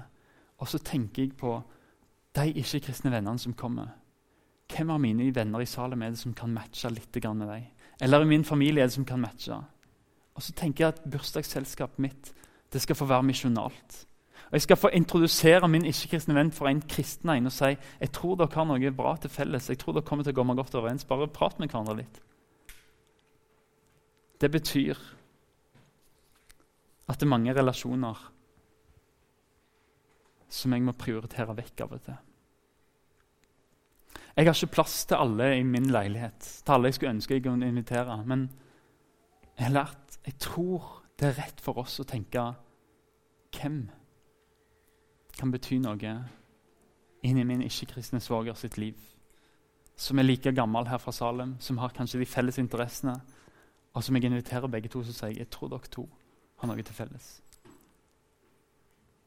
Og 0.59 0.71
så 0.71 0.79
tenker 0.79 1.27
jeg 1.27 1.37
på 1.37 1.57
de 2.39 2.47
ikke-kristne 2.63 3.13
vennene 3.13 3.39
som 3.39 3.55
kommer. 3.55 3.91
Hvem 4.73 4.91
av 4.95 5.03
mine 5.03 5.29
venner 5.35 5.61
i 5.61 5.69
Salem 5.69 6.03
er 6.03 6.15
det 6.15 6.23
som 6.23 6.35
kan 6.35 6.55
matche 6.55 6.89
litt 6.89 7.19
med 7.35 7.49
deg? 7.49 7.67
Eller 8.01 8.23
i 8.23 8.31
min 8.31 8.45
familie 8.45 8.83
er 8.83 8.89
det 8.89 8.95
som 8.95 9.05
kan 9.05 9.21
matche? 9.21 9.59
Og 10.35 10.43
så 10.43 10.53
tenker 10.53 10.85
jeg 10.85 10.95
at 10.95 11.05
bursdagsselskapet 11.11 11.99
mitt 11.99 12.33
det 12.73 12.81
skal 12.81 12.97
få 12.97 13.05
være 13.05 13.29
misjonalt. 13.29 14.07
Og 14.53 14.57
Jeg 14.59 14.63
skal 14.67 14.77
få 14.77 14.89
introdusere 14.93 15.69
min 15.69 15.87
ikke-kristne 15.89 16.35
venn 16.37 16.51
for 16.53 16.69
en 16.69 16.83
kristen 16.85 17.31
en 17.33 17.49
og 17.49 17.55
si 17.57 17.71
jeg 17.73 18.11
tror 18.13 18.35
dere 18.37 18.53
har 18.53 18.67
noe 18.69 18.91
bra 18.93 19.15
til 19.17 19.31
felles. 19.33 19.69
jeg 19.69 19.79
tror 19.79 19.95
dere 19.97 20.05
kommer 20.05 20.25
til 20.25 20.35
å 20.35 20.37
gå 20.37 20.45
meg 20.45 20.59
godt 20.61 20.75
overens. 20.75 21.07
Bare 21.09 21.29
prat 21.29 21.59
med 21.59 21.71
hverandre 21.71 21.97
litt. 21.97 22.21
Det 24.41 24.51
betyr 24.51 24.99
at 27.09 27.17
det 27.17 27.25
er 27.25 27.33
mange 27.33 27.55
relasjoner 27.55 28.21
som 30.53 30.73
jeg 30.73 30.85
må 30.85 30.93
prioritere 30.93 31.57
vekk 31.57 31.81
av 31.81 31.97
og 31.97 32.05
til. 32.05 32.21
Jeg 34.37 34.47
har 34.47 34.53
ikke 34.53 34.75
plass 34.75 35.07
til 35.07 35.17
alle 35.17 35.49
i 35.57 35.65
min 35.65 35.89
leilighet, 35.93 36.45
til 36.65 36.75
alle 36.75 36.89
jeg 36.91 36.99
skulle 36.99 37.15
ønske 37.17 37.35
jeg 37.35 37.47
kunne 37.47 37.73
invitere. 37.73 38.21
Men 38.27 38.51
jeg 39.57 39.65
har 39.65 39.77
lært 39.79 40.21
jeg 40.27 40.37
tror 40.45 41.03
det 41.17 41.31
er 41.31 41.41
rett 41.41 41.61
for 41.65 41.81
oss 41.81 42.01
å 42.05 42.09
tenke 42.09 42.45
hvem 43.57 43.89
kan 45.43 45.51
bety 45.51 45.81
noe 45.83 46.15
inn 47.27 47.39
i 47.39 47.47
min 47.47 47.65
ikke-kristne 47.67 48.21
svoger 48.23 48.55
sitt 48.55 48.77
liv. 48.79 48.99
Som 49.99 50.19
er 50.19 50.27
like 50.27 50.53
gammel 50.55 50.87
her 50.87 51.01
fra 51.03 51.13
Salem, 51.13 51.57
som 51.59 51.79
har 51.83 51.95
kanskje 51.95 52.21
de 52.21 52.27
felles 52.27 52.59
interessene. 52.63 53.17
Og 53.93 54.05
som 54.05 54.17
jeg 54.17 54.25
inviterer 54.25 54.71
begge 54.71 54.89
to, 54.89 55.03
så 55.03 55.13
sier 55.13 55.33
jeg 55.33 55.43
jeg 55.43 55.51
tror 55.51 55.73
dere 55.73 55.91
to 55.91 56.07
har 56.61 56.71
noe 56.71 56.83
til 56.83 56.95
felles. 56.95 57.31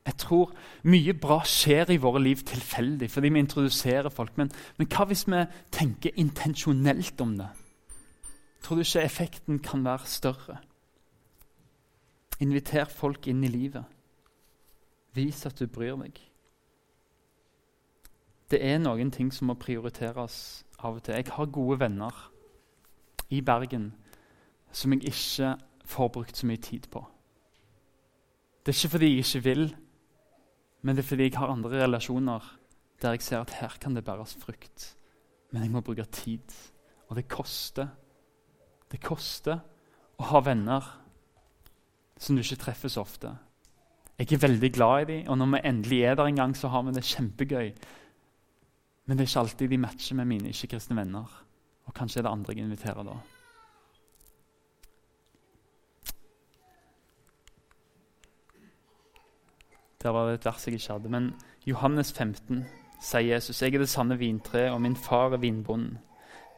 Jeg 0.05 0.17
tror 0.21 0.53
mye 0.85 1.15
bra 1.17 1.39
skjer 1.49 1.91
i 1.95 1.97
våre 1.97 2.21
liv 2.21 2.43
tilfeldig 2.45 3.09
fordi 3.09 3.31
vi 3.33 3.41
introduserer 3.41 4.13
folk. 4.13 4.37
Men, 4.37 4.51
men 4.77 4.87
hva 4.87 5.07
hvis 5.09 5.25
vi 5.27 5.41
tenker 5.73 6.15
intensjonelt 6.21 7.21
om 7.25 7.33
det? 7.41 7.49
Tror 8.63 8.79
du 8.79 8.85
ikke 8.85 9.03
effekten 9.03 9.59
kan 9.59 9.83
være 9.85 10.07
større? 10.07 10.61
Inviter 12.39 12.87
folk 12.91 13.27
inn 13.27 13.43
i 13.43 13.51
livet. 13.51 13.94
Vis 15.15 15.45
at 15.47 15.59
du 15.59 15.67
bryr 15.71 15.95
deg. 16.01 16.19
Det 18.51 18.59
er 18.61 18.81
noen 18.81 19.11
ting 19.11 19.31
som 19.33 19.49
må 19.49 19.55
prioriteres 19.57 20.37
av 20.77 20.99
og 20.99 21.05
til. 21.05 21.15
Jeg 21.17 21.33
har 21.33 21.53
gode 21.53 21.79
venner 21.81 22.19
i 23.33 23.41
Bergen 23.41 23.93
som 24.75 24.93
jeg 24.93 25.07
ikke 25.09 25.55
får 25.87 26.11
brukt 26.13 26.37
så 26.37 26.49
mye 26.49 26.61
tid 26.61 26.89
på. 26.91 27.01
Det 28.65 28.73
er 28.73 28.77
ikke 28.77 28.93
fordi 28.95 29.09
jeg 29.11 29.23
ikke 29.23 29.43
vil, 29.45 29.65
men 30.81 30.95
det 30.95 31.03
er 31.03 31.09
fordi 31.09 31.29
jeg 31.29 31.37
har 31.39 31.53
andre 31.53 31.83
relasjoner 31.83 32.51
der 33.01 33.15
jeg 33.15 33.21
ser 33.21 33.39
at 33.39 33.53
her 33.59 33.77
kan 33.81 33.95
det 33.95 34.05
bæres 34.05 34.35
frukt. 34.39 34.95
Men 35.51 35.63
jeg 35.63 35.71
må 35.71 35.81
bruke 35.81 36.05
tid. 36.05 36.51
Og 37.07 37.15
det 37.15 37.27
koster. 37.27 37.87
Det 38.91 39.01
koster 39.03 39.59
å 40.17 40.29
ha 40.31 40.41
venner 40.45 40.85
som 42.17 42.35
du 42.35 42.41
ikke 42.41 42.61
treffer 42.63 42.89
så 42.89 43.03
ofte. 43.03 43.33
Jeg 44.19 44.33
er 44.33 44.47
veldig 44.47 44.73
glad 44.73 45.01
i 45.01 45.05
dem, 45.11 45.27
og 45.27 45.37
når 45.37 45.45
vi 45.45 45.59
endelig 45.63 46.03
er 46.03 46.15
der 46.15 46.25
en 46.25 46.35
gang, 46.35 46.57
så 46.57 46.67
har 46.67 46.81
vi 46.81 46.91
det 46.91 47.03
kjempegøy. 47.03 47.71
Men 49.05 49.17
det 49.17 49.23
er 49.23 49.27
ikke 49.27 49.39
alltid 49.39 49.69
de 49.69 49.77
matcher 49.77 50.15
med 50.15 50.25
mine 50.25 50.49
ikke-kristne 50.49 50.95
venner. 50.95 51.41
Og 51.85 51.93
kanskje 51.93 52.19
er 52.19 52.23
det 52.23 52.31
andre 52.31 52.53
jeg 52.55 52.63
inviterer 52.63 53.03
da. 53.03 53.17
Der 60.03 60.09
var 60.09 60.27
det 60.27 60.33
et 60.33 60.45
vers 60.45 60.67
jeg 60.67 60.73
ikke 60.73 60.93
hadde. 60.93 61.09
Men 61.09 61.33
Johannes 61.65 62.13
15 62.13 62.65
sier 63.01 63.33
Jesus, 63.33 63.61
'Jeg 63.61 63.73
er 63.73 63.77
det 63.77 63.89
sanne 63.89 64.17
vintre, 64.17 64.71
og 64.71 64.81
min 64.81 64.95
far 64.95 65.33
er 65.33 65.37
vinbonden.' 65.37 65.97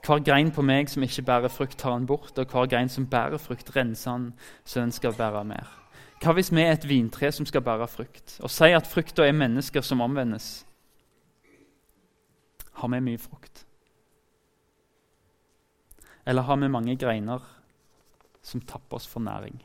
Hver 0.05 0.19
grein 0.19 0.51
på 0.51 0.61
meg 0.61 0.89
som 0.89 1.03
ikke 1.03 1.21
bærer 1.21 1.47
frukt, 1.47 1.77
tar 1.77 1.93
han 1.93 2.05
bort, 2.05 2.37
og 2.37 2.45
hver 2.45 2.65
grein 2.65 2.89
som 2.89 3.07
bærer 3.07 3.37
frukt, 3.37 3.75
renser 3.75 4.11
han, 4.11 4.33
så 4.65 4.81
den 4.81 4.91
skal 4.91 5.13
bære 5.13 5.45
mer. 5.45 5.86
Hva 6.17 6.33
hvis 6.33 6.49
vi 6.49 6.63
er 6.63 6.73
et 6.73 6.87
vintre 6.89 7.29
som 7.31 7.45
skal 7.45 7.61
bære 7.61 7.87
frukt, 7.91 8.39
og 8.41 8.49
sier 8.49 8.77
at 8.79 8.89
frukta 8.89 9.25
er 9.25 9.37
mennesker 9.37 9.85
som 9.85 10.01
omvendes? 10.01 10.65
Har 12.77 12.89
vi 12.93 13.01
mye 13.01 13.21
frukt? 13.21 13.63
Eller 16.27 16.43
har 16.43 16.57
vi 16.59 16.67
mange 16.67 16.97
greiner 16.99 17.45
som 18.41 18.61
tapper 18.61 18.97
oss 18.97 19.07
for 19.07 19.23
næring? 19.23 19.61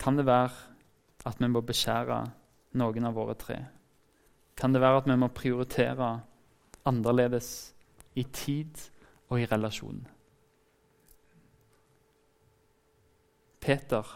Kan 0.00 0.16
det 0.16 0.26
være 0.26 0.50
at 1.26 1.38
vi 1.38 1.50
må 1.50 1.60
beskjære 1.62 2.22
noen 2.78 3.06
av 3.06 3.14
våre 3.14 3.36
tre? 3.38 3.58
Kan 4.56 4.72
det 4.74 4.82
være 4.82 5.02
at 5.02 5.10
vi 5.10 5.18
må 5.18 5.28
prioritere 5.34 6.08
annerledes 6.86 7.74
i 8.14 8.24
tid 8.24 8.78
og 9.28 9.40
i 9.40 9.46
relasjon? 9.46 10.02
Peter 13.62 14.08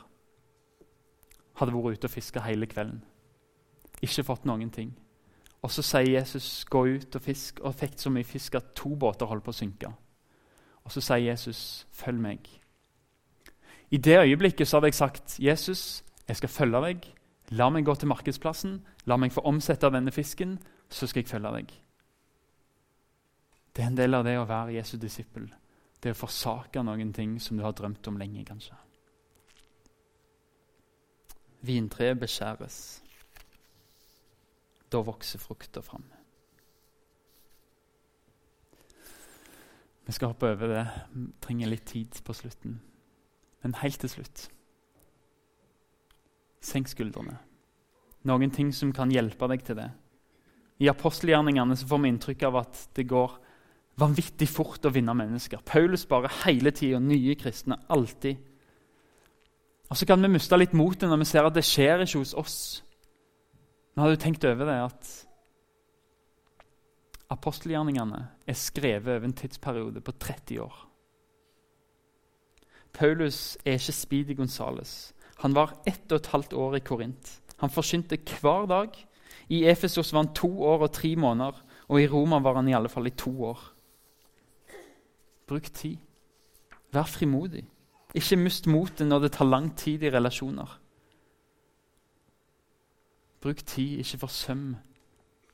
hadde 1.57 1.73
vært 1.73 1.99
ute 1.99 2.09
og 2.11 2.13
fiska 2.13 2.43
hele 2.45 2.69
kvelden. 2.69 3.01
Ikke 4.03 4.27
fått 4.27 4.45
noen 4.49 4.71
ting. 4.71 4.93
Og 5.63 5.71
så 5.73 5.83
sier 5.83 6.19
Jesus 6.19 6.65
'gå 6.65 6.85
ut 6.97 7.17
og 7.17 7.23
fisk', 7.23 7.61
og 7.61 7.75
fikk 7.75 7.99
så 7.99 8.11
mye 8.11 8.25
fisk 8.25 8.55
at 8.55 8.75
to 8.75 8.95
båter 8.95 9.27
holdt 9.27 9.45
på 9.45 9.51
å 9.51 9.61
synke. 9.61 9.93
Og 10.85 10.93
så 10.93 11.01
sier 11.01 11.31
Jesus 11.31 11.87
'følg 11.93 12.21
meg'. 12.21 12.61
I 13.91 13.97
det 13.97 14.19
øyeblikket 14.19 14.69
så 14.69 14.77
hadde 14.77 14.87
jeg 14.87 14.95
sagt 14.95 15.41
'Jesus, 15.41 16.05
jeg 16.29 16.37
skal 16.37 16.49
følge 16.49 16.79
deg'. 16.79 17.07
La 17.51 17.69
meg 17.69 17.85
gå 17.85 17.95
til 17.95 18.09
markedsplassen, 18.09 18.87
la 19.05 19.17
meg 19.17 19.33
få 19.33 19.41
omsette 19.41 19.91
denne 19.91 20.13
fisken, 20.13 20.59
så 20.91 21.07
skal 21.07 21.23
jeg 21.23 21.29
følge 21.29 21.53
deg. 21.53 21.73
Det 23.77 23.83
er 23.83 23.87
en 23.87 23.97
del 23.97 24.15
av 24.15 24.25
det 24.25 24.39
å 24.39 24.47
være 24.49 24.75
Jesu 24.75 24.97
disippel. 24.97 25.55
Det 26.03 26.11
å 26.11 26.15
forsake 26.15 26.83
noen 26.83 27.13
ting 27.13 27.41
som 27.41 27.57
du 27.57 27.63
har 27.63 27.73
drømt 27.73 28.09
om 28.09 28.17
lenge. 28.17 28.45
kanskje. 28.45 28.86
Vintreet 31.65 32.19
beskjæres. 32.21 33.03
Da 34.93 35.01
vokser 35.03 35.39
frukta 35.43 35.81
fram. 35.83 36.05
Vi 40.07 40.13
skal 40.13 40.31
hoppe 40.31 40.51
over 40.53 40.71
det. 40.71 40.85
Vi 41.15 41.27
trenger 41.43 41.73
litt 41.73 41.87
tid 41.91 42.21
på 42.25 42.35
slutten. 42.37 42.79
Men 43.63 43.75
helt 43.83 43.99
til 44.01 44.13
slutt 44.13 44.49
Senk 46.67 46.89
skuldrene. 46.91 47.37
Noen 48.27 48.51
ting 48.51 48.73
som 48.75 48.91
kan 48.95 49.11
hjelpe 49.15 49.47
deg 49.53 49.63
til 49.63 49.79
det. 49.79 49.87
I 50.83 50.89
apostelgjerningene 50.91 51.77
får 51.79 52.01
vi 52.03 52.11
inntrykk 52.11 52.43
av 52.49 52.59
at 52.65 52.81
det 52.99 53.05
går 53.07 53.37
vanvittig 54.01 54.49
fort 54.51 54.85
å 54.85 54.93
vinne 54.93 55.15
mennesker. 55.17 55.63
Paulus 55.65 56.05
bare 56.11 56.33
hele 56.43 56.73
tida 56.75 56.99
nye 57.01 57.37
kristne. 57.39 57.79
Alltid. 57.89 58.43
Og 59.91 59.97
Så 59.97 60.07
kan 60.07 60.23
vi 60.23 60.29
miste 60.29 60.59
litt 60.59 60.75
motet 60.75 61.09
når 61.09 61.23
vi 61.23 61.29
ser 61.31 61.47
at 61.47 61.55
det 61.55 61.65
skjer 61.67 62.03
ikke 62.03 62.19
hos 62.19 62.35
oss. 62.35 62.59
Men 63.95 64.05
har 64.05 64.13
du 64.13 64.21
tenkt 64.21 64.45
over 64.45 64.67
det 64.69 64.77
at 64.83 65.13
apostelgjerningene 67.31 68.21
er 68.47 68.59
skrevet 68.59 69.17
over 69.17 69.29
en 69.29 69.37
tidsperiode 69.37 70.03
på 70.03 70.13
30 70.13 70.61
år? 70.67 70.77
Paulus 72.97 73.59
er 73.65 73.77
ikke 73.79 73.93
Speedy 73.93 74.37
Gonzales. 74.37 75.13
Han 75.45 75.55
var 75.55 75.77
ett 75.87 76.11
og 76.13 76.21
et 76.21 76.33
halvt 76.33 76.53
år 76.57 76.77
i 76.79 76.85
Korint. 76.85 77.33
Han 77.61 77.71
forsynte 77.71 78.19
hver 78.41 78.67
dag. 78.67 78.97
I 79.49 79.65
Efesos 79.69 80.13
var 80.13 80.25
han 80.25 80.35
to 80.35 80.51
år 80.65 80.87
og 80.89 80.93
tre 80.93 81.15
måneder, 81.17 81.63
og 81.89 82.01
i 82.01 82.09
Roma 82.09 82.39
var 82.43 82.57
han 82.57 82.69
i 82.69 82.75
alle 82.75 82.89
fall 82.89 83.07
i 83.07 83.15
to 83.15 83.33
år. 83.45 83.61
Bruk 85.47 85.69
tid. 85.73 85.97
Vær 86.93 87.07
frimodig. 87.07 87.67
Ikke 88.17 88.39
mist 88.41 88.67
motet 88.71 89.09
når 89.09 89.27
det 89.27 89.33
tar 89.37 89.49
lang 89.49 89.69
tid 89.77 90.07
i 90.07 90.11
relasjoner. 90.13 90.71
Bruk 93.45 93.61
tid, 93.69 94.01
ikke 94.01 94.23
forsøm 94.25 94.71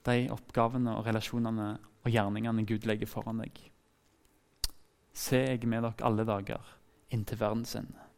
de 0.06 0.28
oppgavene 0.30 0.94
og 0.94 1.06
relasjonene 1.06 1.72
og 2.02 2.10
gjerningene 2.10 2.64
Gud 2.66 2.86
legger 2.86 3.10
foran 3.10 3.42
deg. 3.42 3.58
Se 5.12 5.42
jeg 5.42 5.66
med 5.68 5.84
dere 5.84 6.06
alle 6.06 6.24
dager 6.26 6.72
inntil 7.12 7.40
verdens 7.42 7.74
ende. 7.76 8.08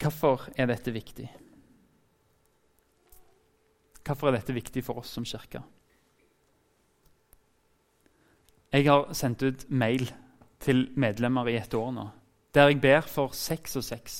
Hvorfor 0.00 0.48
er 0.56 0.68
dette 0.68 0.92
viktig? 0.92 1.28
Hvorfor 4.04 4.28
er 4.28 4.38
dette 4.38 4.54
viktig 4.56 4.82
for 4.84 5.00
oss 5.00 5.12
som 5.16 5.24
kirke? 5.24 5.62
Jeg 8.74 8.88
har 8.88 9.12
sendt 9.14 9.44
ut 9.46 9.64
mail 9.70 10.10
til 10.60 10.88
medlemmer 10.96 11.48
i 11.50 11.58
et 11.58 11.74
år 11.74 11.90
nå, 11.94 12.06
der 12.54 12.70
jeg 12.70 12.80
ber 12.80 13.06
for 13.10 13.34
seks 13.36 13.76
og 13.76 13.84
seks. 13.84 14.16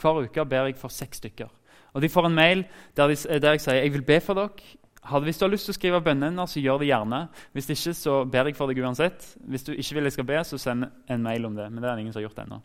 Hver 0.00 0.24
uke 0.24 0.44
ber 0.48 0.70
jeg 0.70 0.78
for 0.80 0.92
seks 0.92 1.20
stykker. 1.22 1.48
Og 1.92 2.02
De 2.02 2.08
får 2.08 2.26
en 2.26 2.34
mail 2.34 2.64
der, 2.96 3.08
de, 3.10 3.16
der 3.40 3.56
jeg 3.56 3.60
sier 3.64 3.82
jeg 3.82 3.92
vil 3.92 4.06
be 4.06 4.20
for 4.20 4.38
dere. 4.38 4.76
Hadde, 5.02 5.24
hvis 5.24 5.38
du 5.40 5.46
har 5.46 5.52
lyst 5.54 5.64
til 5.64 5.72
å 5.72 5.78
skrive 5.78 6.02
bønneender, 6.04 6.46
så 6.46 6.60
gjør 6.60 6.82
det 6.82 6.90
gjerne. 6.90 7.20
Hvis 7.56 7.70
ikke, 7.72 7.94
så 7.96 8.18
ber 8.28 8.50
jeg 8.50 8.56
for 8.58 8.68
deg 8.68 8.82
uansett. 8.84 9.24
Hvis 9.48 9.64
du 9.64 9.72
ikke 9.72 9.96
vil 9.96 10.08
jeg 10.10 10.12
skal 10.18 10.26
be, 10.28 10.42
så 10.44 10.58
send 10.60 10.84
en 11.08 11.24
mail 11.24 11.48
om 11.48 11.56
det. 11.56 11.70
Men 11.72 11.80
det 11.80 11.88
er 11.88 11.96
det 11.96 12.04
ingen 12.04 12.12
som 12.12 12.20
har 12.20 12.26
gjort 12.28 12.42
ennå. 12.44 12.58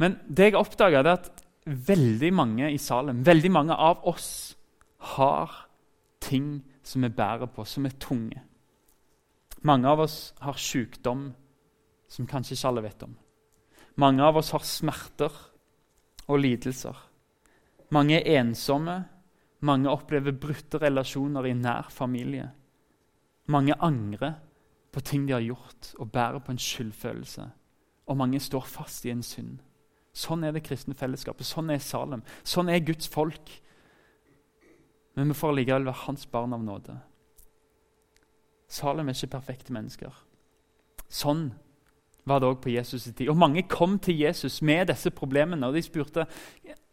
Men 0.00 0.16
det 0.24 0.48
jeg 0.48 0.56
oppdaga, 0.56 1.02
er 1.02 1.10
at 1.12 1.44
veldig 1.66 2.30
mange 2.32 2.70
i 2.72 2.78
Salem, 2.80 3.20
veldig 3.26 3.50
mange 3.52 3.76
av 3.76 4.00
oss, 4.08 4.30
har 5.16 5.52
ting 6.24 6.62
som 6.82 7.04
vi 7.04 7.12
bærer 7.12 7.52
på, 7.52 7.64
som 7.68 7.84
er 7.84 7.98
tunge. 8.00 8.40
Mange 9.62 9.88
av 9.88 10.00
oss 10.00 10.32
har 10.40 10.56
sykdom 10.56 11.30
som 12.10 12.26
kanskje 12.26 12.56
ikke 12.56 12.72
alle 12.72 12.84
vet 12.84 13.06
om. 13.06 13.14
Mange 14.00 14.24
av 14.26 14.38
oss 14.40 14.50
har 14.54 14.66
smerter 14.66 15.32
og 16.26 16.42
lidelser. 16.42 16.96
Mange 17.94 18.20
er 18.20 18.42
ensomme. 18.42 18.98
Mange 19.66 19.92
opplever 19.92 20.32
brutte 20.32 20.80
relasjoner 20.80 21.50
i 21.50 21.54
nær 21.54 21.90
familie. 21.92 22.48
Mange 23.50 23.76
angrer 23.82 24.38
på 24.90 25.02
ting 25.06 25.26
de 25.26 25.34
har 25.36 25.44
gjort, 25.44 25.92
og 25.98 26.10
bærer 26.10 26.42
på 26.42 26.54
en 26.54 26.58
skyldfølelse. 26.58 27.44
Og 28.10 28.16
mange 28.16 28.40
står 28.40 28.66
fast 28.66 29.04
i 29.06 29.12
en 29.12 29.22
synd. 29.22 29.60
Sånn 30.16 30.42
er 30.44 30.54
det 30.54 30.64
kristne 30.66 30.96
fellesskapet. 30.98 31.46
Sånn 31.46 31.70
er 31.70 31.78
Salem. 31.78 32.24
Sånn 32.42 32.70
er 32.72 32.82
Guds 32.82 33.06
folk. 33.10 33.52
Men 35.14 35.30
vi 35.30 35.38
får 35.38 35.54
likevel 35.54 35.86
være 35.86 36.06
hans 36.06 36.26
barn 36.30 36.56
av 36.56 36.64
nåde. 36.64 36.96
Salem 38.70 39.10
er 39.10 39.18
ikke 39.18 39.36
perfekte 39.36 39.74
mennesker. 39.74 40.14
Sånn 41.10 41.50
var 42.26 42.38
det 42.38 42.48
òg 42.48 42.60
på 42.62 42.68
Jesus' 42.68 43.12
tid. 43.12 43.28
Og 43.28 43.36
Mange 43.36 43.62
kom 43.62 43.98
til 43.98 44.18
Jesus 44.18 44.62
med 44.62 44.86
disse 44.86 45.10
problemene. 45.10 45.66
og 45.66 45.74
De 45.74 45.82
spurte, 45.82 46.26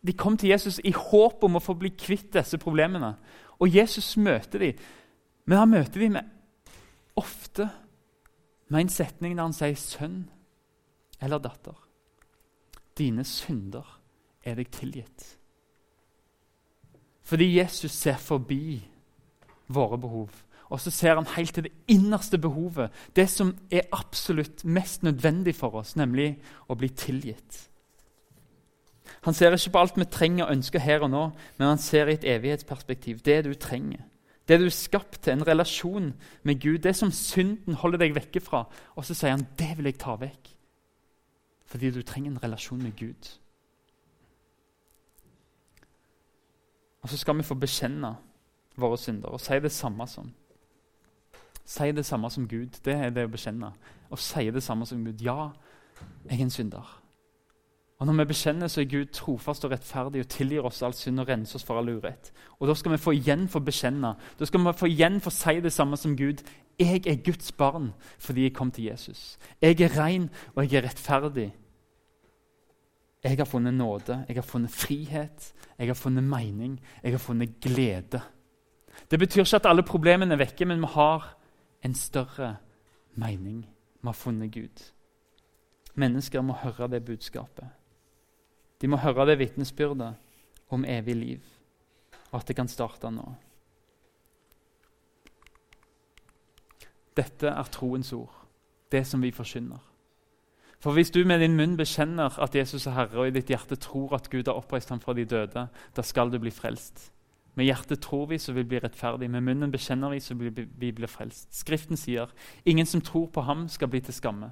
de 0.08 0.14
kom 0.14 0.38
til 0.38 0.50
Jesus 0.50 0.80
i 0.84 0.92
håp 0.92 1.44
om 1.44 1.56
å 1.56 1.64
få 1.64 1.74
bli 1.74 1.90
kvitt 1.90 2.34
disse 2.34 2.58
problemene. 2.58 3.16
Og 3.60 3.76
Jesus 3.76 4.18
møter 4.18 4.60
dem. 4.60 4.74
Men 5.46 5.58
han 5.58 5.70
møter 5.70 6.00
dem 6.00 6.12
med, 6.12 6.24
ofte 7.16 7.70
med 8.70 8.82
en 8.82 8.90
setning 8.90 9.38
der 9.38 9.44
han 9.44 9.54
sier 9.54 9.76
'sønn' 9.76 10.28
eller 11.22 11.40
'datter'. 11.40 11.84
Dine 12.98 13.24
synder 13.24 14.00
er 14.44 14.56
deg 14.56 14.72
tilgitt. 14.72 15.38
Fordi 17.22 17.58
Jesus 17.58 17.92
ser 17.92 18.18
forbi 18.18 18.88
våre 19.68 19.98
behov. 19.98 20.30
Og 20.70 20.82
så 20.84 20.92
ser 20.92 21.16
han 21.16 21.30
helt 21.36 21.54
til 21.54 21.64
det 21.64 21.72
innerste 21.88 22.38
behovet, 22.38 22.92
det 23.16 23.30
som 23.32 23.54
er 23.72 23.88
absolutt 23.92 24.66
mest 24.66 25.04
nødvendig 25.04 25.56
for 25.56 25.80
oss, 25.80 25.96
nemlig 25.96 26.34
å 26.68 26.76
bli 26.76 26.90
tilgitt. 26.90 27.70
Han 29.24 29.34
ser 29.34 29.56
ikke 29.56 29.72
på 29.72 29.80
alt 29.80 29.98
vi 29.98 30.06
trenger 30.12 30.46
og 30.46 30.52
ønsker 30.58 30.84
her 30.84 31.06
og 31.06 31.12
nå, 31.12 31.24
men 31.58 31.68
han 31.68 31.82
ser 31.82 32.12
i 32.12 32.18
et 32.18 32.28
evighetsperspektiv 32.28 33.24
det 33.24 33.46
du 33.46 33.54
trenger. 33.54 34.04
Det 34.48 34.60
du 34.60 34.66
er 34.68 34.76
skapt 34.76 35.22
til, 35.24 35.34
en 35.34 35.48
relasjon 35.48 36.14
med 36.44 36.62
Gud, 36.62 36.78
det 36.84 36.96
som 36.96 37.12
synden 37.12 37.76
holder 37.76 38.06
deg 38.06 38.16
vekke 38.16 38.40
fra. 38.44 38.64
Og 38.96 39.06
så 39.06 39.16
sier 39.16 39.36
han 39.36 39.48
det 39.60 39.74
vil 39.78 39.90
jeg 39.90 40.00
ta 40.00 40.16
vekk, 40.20 40.54
fordi 41.68 41.92
du 41.92 42.02
trenger 42.04 42.32
en 42.32 42.44
relasjon 42.44 42.84
med 42.84 42.96
Gud. 43.00 43.32
Og 47.04 47.12
så 47.12 47.20
skal 47.20 47.38
vi 47.40 47.48
få 47.48 47.56
bekjenne 47.56 48.16
våre 48.76 48.98
synder 49.00 49.36
og 49.36 49.42
si 49.42 49.60
det 49.64 49.72
samme 49.72 50.08
som 50.08 50.32
Si 51.68 51.92
det 51.92 52.06
samme 52.06 52.30
som 52.32 52.48
Gud. 52.48 52.80
Det 52.86 52.94
er 52.96 53.10
det 53.12 53.26
å 53.28 53.32
bekjenne. 53.32 53.74
Og 54.10 54.20
si 54.24 54.46
det 54.52 54.64
samme 54.64 54.86
som 54.88 55.04
Gud. 55.04 55.20
Ja, 55.22 55.50
jeg 56.30 56.40
er 56.40 56.46
en 56.46 56.54
synder. 56.54 57.02
Og 58.00 58.08
Når 58.08 58.14
vi 58.14 58.26
bekjenner, 58.26 58.68
så 58.68 58.82
er 58.82 58.86
Gud 58.86 59.06
trofast 59.06 59.66
og 59.66 59.72
rettferdig 59.72 60.22
og 60.22 60.28
tilgir 60.30 60.66
oss 60.66 60.82
all 60.82 60.94
synd 60.94 61.20
og 61.20 61.28
renser 61.28 61.58
oss 61.58 61.66
for 61.66 61.80
all 61.80 61.90
urett. 61.90 62.32
Og 62.60 62.68
Da 62.68 62.74
skal 62.74 62.92
vi 62.92 62.98
få 62.98 63.12
igjen 63.12 63.48
for 63.50 63.60
å 63.60 63.66
bekjenne. 63.66 64.16
Da 64.40 64.46
skal 64.46 64.60
vi 64.60 64.74
få 64.78 64.88
igjen 64.88 65.20
for 65.22 65.32
å 65.32 65.34
si 65.34 65.60
det 65.60 65.74
samme 65.74 65.98
som 65.98 66.16
Gud. 66.16 66.44
Jeg 66.80 67.08
er 67.08 67.24
Guds 67.26 67.52
barn 67.52 67.94
fordi 68.18 68.44
jeg 68.44 68.54
kom 68.54 68.72
til 68.72 68.84
Jesus. 68.84 69.38
Jeg 69.62 69.82
er 69.82 69.98
ren, 69.98 70.30
og 70.56 70.64
jeg 70.64 70.78
er 70.78 70.88
rettferdig. 70.88 71.54
Jeg 73.24 73.38
har 73.38 73.46
funnet 73.46 73.74
nåde, 73.74 74.26
jeg 74.28 74.36
har 74.36 74.44
funnet 74.44 74.72
frihet, 74.72 75.54
jeg 75.80 75.88
har 75.88 75.96
funnet 75.96 76.24
mening, 76.24 76.80
jeg 77.04 77.12
har 77.12 77.20
funnet 77.20 77.60
glede. 77.62 78.22
Det 79.12 79.20
betyr 79.20 79.42
ikke 79.42 79.56
at 79.56 79.66
alle 79.66 79.84
problemene 79.84 80.34
er 80.34 80.38
vekke, 80.38 80.66
men 80.66 80.80
vi 80.80 80.88
har 80.94 81.37
en 81.84 81.96
større 81.96 82.56
mening. 83.16 83.66
Vi 84.02 84.08
har 84.08 84.14
funnet 84.14 84.54
Gud. 84.54 84.84
Mennesker 85.96 86.42
må 86.42 86.54
høre 86.54 86.88
det 86.88 87.06
budskapet. 87.06 87.68
De 88.82 88.88
må 88.88 88.98
høre 89.02 89.26
det 89.26 89.40
vitnesbyrdet 89.40 90.14
om 90.70 90.86
evig 90.86 91.16
liv, 91.16 91.44
og 92.32 92.40
at 92.42 92.48
det 92.48 92.56
kan 92.56 92.68
starte 92.70 93.10
nå. 93.12 93.26
Dette 97.18 97.50
er 97.50 97.72
troens 97.74 98.14
ord, 98.14 98.34
det 98.92 99.08
som 99.08 99.22
vi 99.22 99.32
forkynner. 99.34 99.82
For 100.80 100.94
hvis 100.94 101.10
du 101.10 101.24
med 101.26 101.42
din 101.42 101.56
munn 101.58 101.78
bekjenner 101.78 102.38
at 102.40 102.56
Jesus 102.56 102.86
er 102.86 102.94
Herre, 102.94 103.18
og 103.18 103.28
i 103.28 103.34
ditt 103.34 103.50
hjerte 103.50 103.80
tror 103.82 104.14
at 104.20 104.30
Gud 104.30 104.46
har 104.46 104.60
oppreist 104.60 104.94
ham 104.94 105.02
fra 105.02 105.16
de 105.18 105.26
døde, 105.26 105.68
da 105.96 106.02
skal 106.06 106.30
du 106.30 106.38
bli 106.40 106.54
frelst. 106.54 107.12
Med 107.58 107.66
hjertet 107.66 108.04
tror 108.06 108.28
vi, 108.30 108.38
så 108.38 108.54
vi 108.54 108.64
blir 108.64 108.84
rettferdige. 108.86 109.32
Med 109.34 109.42
munnen 109.42 109.72
bekjenner 109.74 110.14
vi, 110.14 110.20
så 110.22 110.36
vi 110.38 110.92
blir 110.94 111.10
frelst. 111.10 111.50
Skriften 111.58 111.98
sier 111.98 112.30
ingen 112.66 112.86
som 112.86 113.02
tror 113.02 113.32
på 113.34 113.42
ham, 113.48 113.66
skal 113.68 113.90
bli 113.90 114.04
til 114.06 114.14
skamme. 114.14 114.52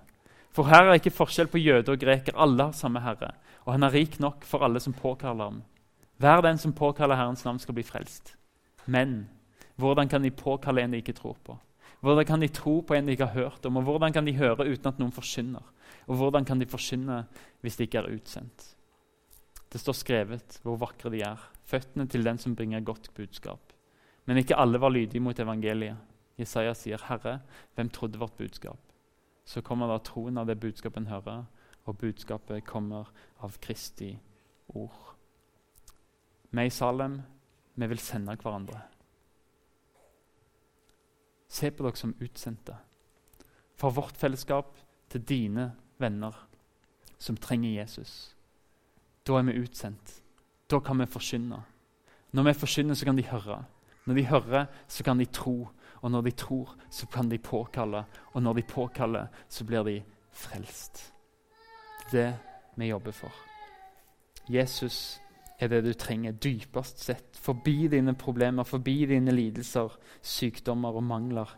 For 0.56 0.65
her 0.72 0.88
er 0.88 0.98
ikke 0.98 1.13
forskjell 1.13 1.52
på 1.52 1.62
jøde 1.62 1.94
og 1.94 2.02
greker. 2.02 2.34
Alle 2.39 2.70
har 2.70 2.74
samme 2.74 3.04
Herre. 3.04 3.36
Og 3.65 3.76
han 3.76 3.86
er 3.86 3.94
rik 3.94 4.18
nok 4.24 4.46
for 4.48 4.65
alle 4.65 4.82
som 4.82 4.96
påkaller 4.96 5.52
ham. 5.52 5.62
Hver 6.18 6.41
den 6.41 6.58
som 6.58 6.74
påkaller 6.74 7.20
Herrens 7.20 7.46
navn, 7.46 7.60
skal 7.60 7.76
bli 7.76 7.84
frelst. 7.84 8.36
Men 8.86 9.28
hvordan 9.76 10.10
kan 10.10 10.24
de 10.24 10.32
påkalle 10.32 10.82
en 10.82 10.96
de 10.96 11.04
ikke 11.04 11.18
tror 11.18 11.38
på? 11.44 11.58
Hvordan 12.00 12.26
kan 12.26 12.41
de 12.41 12.48
tro 12.48 12.80
på 12.82 12.94
en 12.94 13.06
de 13.06 13.12
ikke 13.12 13.26
har 13.26 13.34
hørt 13.34 13.65
om? 13.65 13.78
Og 13.78 13.84
hvordan 13.84 14.13
kan 14.13 14.26
de 14.26 14.34
høre 14.38 14.65
uten 14.65 14.88
at 14.88 15.00
noen 15.00 15.12
forsyner? 15.12 15.62
Og 16.08 16.15
hvordan 16.15 16.46
kan 16.46 16.60
de 16.60 16.65
forsyne 16.65 17.26
hvis 17.62 17.76
de 17.76 17.84
ikke 17.84 17.98
er 17.98 18.13
utsendt? 18.15 18.74
Det 19.71 19.82
står 19.82 19.97
skrevet 19.97 20.60
hvor 20.63 20.80
vakre 20.80 21.12
de 21.12 21.21
er, 21.25 21.41
føttene 21.65 22.08
til 22.08 22.23
den 22.23 22.38
som 22.38 22.56
bringer 22.56 22.86
godt 22.86 23.12
budskap. 23.15 23.73
Men 24.25 24.38
ikke 24.38 24.58
alle 24.58 24.82
var 24.82 24.93
lydige 24.93 25.21
mot 25.21 25.39
evangeliet. 25.39 25.97
Jesaja 26.38 26.73
sier, 26.73 26.97
'Herre, 26.97 27.39
hvem 27.75 27.89
trodde 27.89 28.19
vårt 28.19 28.38
budskap?' 28.38 28.91
Så 29.45 29.62
kommer 29.62 29.88
da 29.88 29.97
troen 29.97 30.38
av 30.38 30.47
det 30.47 30.60
budskapet 30.60 30.97
en 30.97 31.08
hører, 31.08 31.45
og 31.86 31.97
budskapet 31.97 32.65
kommer 32.65 33.12
av 33.39 33.58
Kristi 33.62 34.19
ord. 34.67 35.15
Vi 36.51 36.65
i 36.65 36.69
Salem, 36.69 37.21
vi 37.75 37.88
vil 37.88 37.99
sende 37.99 38.36
hverandre. 38.36 38.82
Se 41.47 41.71
på 41.71 41.84
dere 41.84 41.95
som 41.95 42.15
utsendte. 42.19 42.75
Fra 43.75 43.89
vårt 43.89 44.17
fellesskap 44.17 44.78
til 45.10 45.21
dine 45.21 45.75
venner 45.97 46.47
som 47.17 47.38
trenger 47.38 47.69
Jesus. 47.82 48.36
Da 49.27 49.39
er 49.39 49.47
vi 49.47 49.57
utsendt. 49.59 50.21
Da 50.69 50.79
kan 50.79 50.99
vi 50.99 51.05
forkynne. 51.09 51.63
Når 52.31 52.43
vi 52.43 52.53
forkynner, 52.53 52.93
så 52.93 53.05
kan 53.05 53.17
de 53.17 53.25
høre. 53.25 53.63
Når 54.05 54.15
de 54.15 54.25
hører, 54.25 54.65
så 54.88 55.03
kan 55.03 55.17
de 55.17 55.25
tro. 55.25 55.67
Og 56.01 56.11
når 56.11 56.21
de 56.21 56.31
tror, 56.31 56.75
så 56.89 57.07
kan 57.07 57.29
de 57.29 57.38
påkalle. 57.38 58.03
Og 58.33 58.43
når 58.43 58.53
de 58.53 58.63
påkaller, 58.69 59.27
så 59.49 59.65
blir 59.65 59.83
de 59.83 60.03
frelst. 60.31 61.13
Det 62.11 62.35
vi 62.77 62.85
jobber 62.85 63.11
for. 63.11 63.31
Jesus 64.49 65.19
er 65.59 65.71
det 65.71 65.83
du 65.85 65.93
trenger 65.93 66.31
dypest 66.31 66.99
sett. 66.99 67.38
Forbi 67.41 67.88
dine 67.88 68.13
problemer, 68.13 68.63
forbi 68.63 69.05
dine 69.09 69.31
lidelser, 69.31 69.95
sykdommer 70.21 70.99
og 70.99 71.03
mangler. 71.03 71.55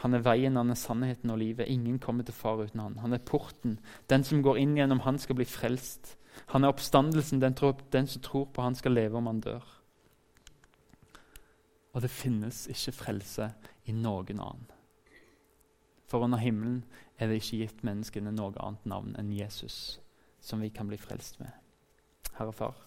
Han 0.00 0.14
er 0.14 0.24
veien, 0.24 0.56
han 0.56 0.70
er 0.70 0.78
sannheten 0.78 1.30
og 1.30 1.38
livet. 1.42 1.68
Ingen 1.68 1.98
kommer 1.98 2.24
til 2.24 2.34
far 2.34 2.62
uten 2.62 2.80
han. 2.80 2.96
Han 3.02 3.12
er 3.12 3.18
porten. 3.18 3.78
Den 4.08 4.24
som 4.24 4.40
går 4.42 4.62
inn 4.62 4.78
gjennom 4.78 5.02
han, 5.04 5.18
skal 5.18 5.36
bli 5.36 5.44
frelst. 5.44 6.14
Han 6.52 6.64
er 6.64 6.72
oppstandelsen. 6.72 7.40
Den, 7.40 7.54
tror, 7.54 7.76
den 7.92 8.06
som 8.06 8.22
tror 8.22 8.48
på 8.52 8.62
han, 8.62 8.74
skal 8.74 8.92
leve 8.92 9.18
om 9.18 9.26
han 9.26 9.40
dør. 9.40 9.64
Og 11.92 12.02
det 12.02 12.10
finnes 12.10 12.66
ikke 12.70 12.94
frelse 12.94 13.50
i 13.84 13.92
noen 13.92 14.38
annen. 14.38 14.68
For 16.10 16.24
under 16.26 16.38
himmelen 16.38 16.84
er 17.18 17.30
det 17.30 17.38
ikke 17.38 17.60
gitt 17.62 17.82
menneskene 17.86 18.32
noe 18.34 18.54
annet 18.58 18.86
navn 18.86 19.14
enn 19.18 19.30
Jesus, 19.34 20.00
som 20.42 20.62
vi 20.62 20.70
kan 20.74 20.88
bli 20.90 20.98
frelst 20.98 21.38
med. 21.38 21.52
Herre 22.34 22.54
Far, 22.56 22.80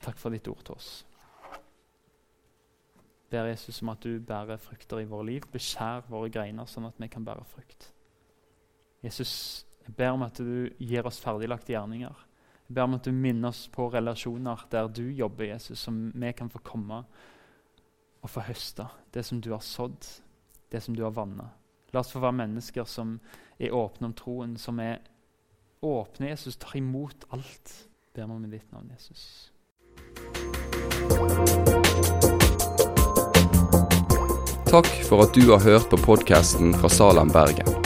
takk 0.00 0.16
for 0.20 0.32
ditt 0.32 0.48
ord 0.48 0.62
til 0.64 0.76
oss. 0.76 0.90
Ber 3.28 3.50
Jesus 3.50 3.82
om 3.82 3.90
at 3.90 4.04
du 4.04 4.20
bærer 4.22 4.56
frukter 4.62 5.02
i 5.02 5.08
våre 5.10 5.26
liv. 5.26 5.46
Beskjær 5.52 6.06
våre 6.08 6.30
greiner, 6.30 6.68
sånn 6.70 6.86
at 6.86 6.96
vi 7.02 7.08
kan 7.10 7.26
bære 7.26 7.44
frukt. 7.50 7.90
Jesus, 9.02 9.65
jeg 9.86 9.94
ber 9.94 10.16
om 10.16 10.24
at 10.26 10.38
du 10.42 10.70
gir 10.82 11.06
oss 11.06 11.20
ferdiglagte 11.22 11.70
gjerninger. 11.70 12.24
Jeg 12.66 12.74
ber 12.74 12.88
om 12.88 12.96
at 12.96 13.06
du 13.06 13.14
minner 13.14 13.52
oss 13.52 13.66
på 13.70 13.86
relasjoner 13.92 14.64
der 14.72 14.88
du 14.90 15.04
jobber, 15.14 15.46
Jesus, 15.46 15.78
som 15.86 16.08
vi 16.14 16.32
kan 16.34 16.50
få 16.50 16.58
komme 16.66 17.04
og 18.22 18.32
få 18.32 18.42
høste 18.48 18.88
det 19.14 19.22
som 19.28 19.40
du 19.40 19.52
har 19.54 19.62
sådd, 19.62 20.02
det 20.74 20.82
som 20.82 20.96
du 20.96 21.04
har 21.06 21.14
vanna. 21.14 21.52
La 21.94 22.02
oss 22.02 22.10
få 22.10 22.24
være 22.24 22.40
mennesker 22.42 22.88
som 22.90 23.20
er 23.62 23.74
åpne 23.74 24.10
om 24.10 24.16
troen, 24.18 24.58
som 24.58 24.82
er 24.82 24.98
åpne, 25.86 26.32
Jesus, 26.32 26.58
tar 26.58 26.76
imot 26.80 27.28
alt. 27.30 27.74
Ber 28.16 28.26
vi 28.26 28.32
om 28.40 28.44
i 28.44 28.50
ditt 28.56 28.72
navn, 28.74 28.90
Jesus. 28.90 29.52
Takk 34.66 34.90
for 35.06 35.22
at 35.22 35.38
du 35.38 35.46
har 35.54 35.62
hørt 35.62 35.86
på 35.94 36.02
podkasten 36.10 36.74
fra 36.74 36.90
Salem, 36.90 37.30
Bergen. 37.30 37.85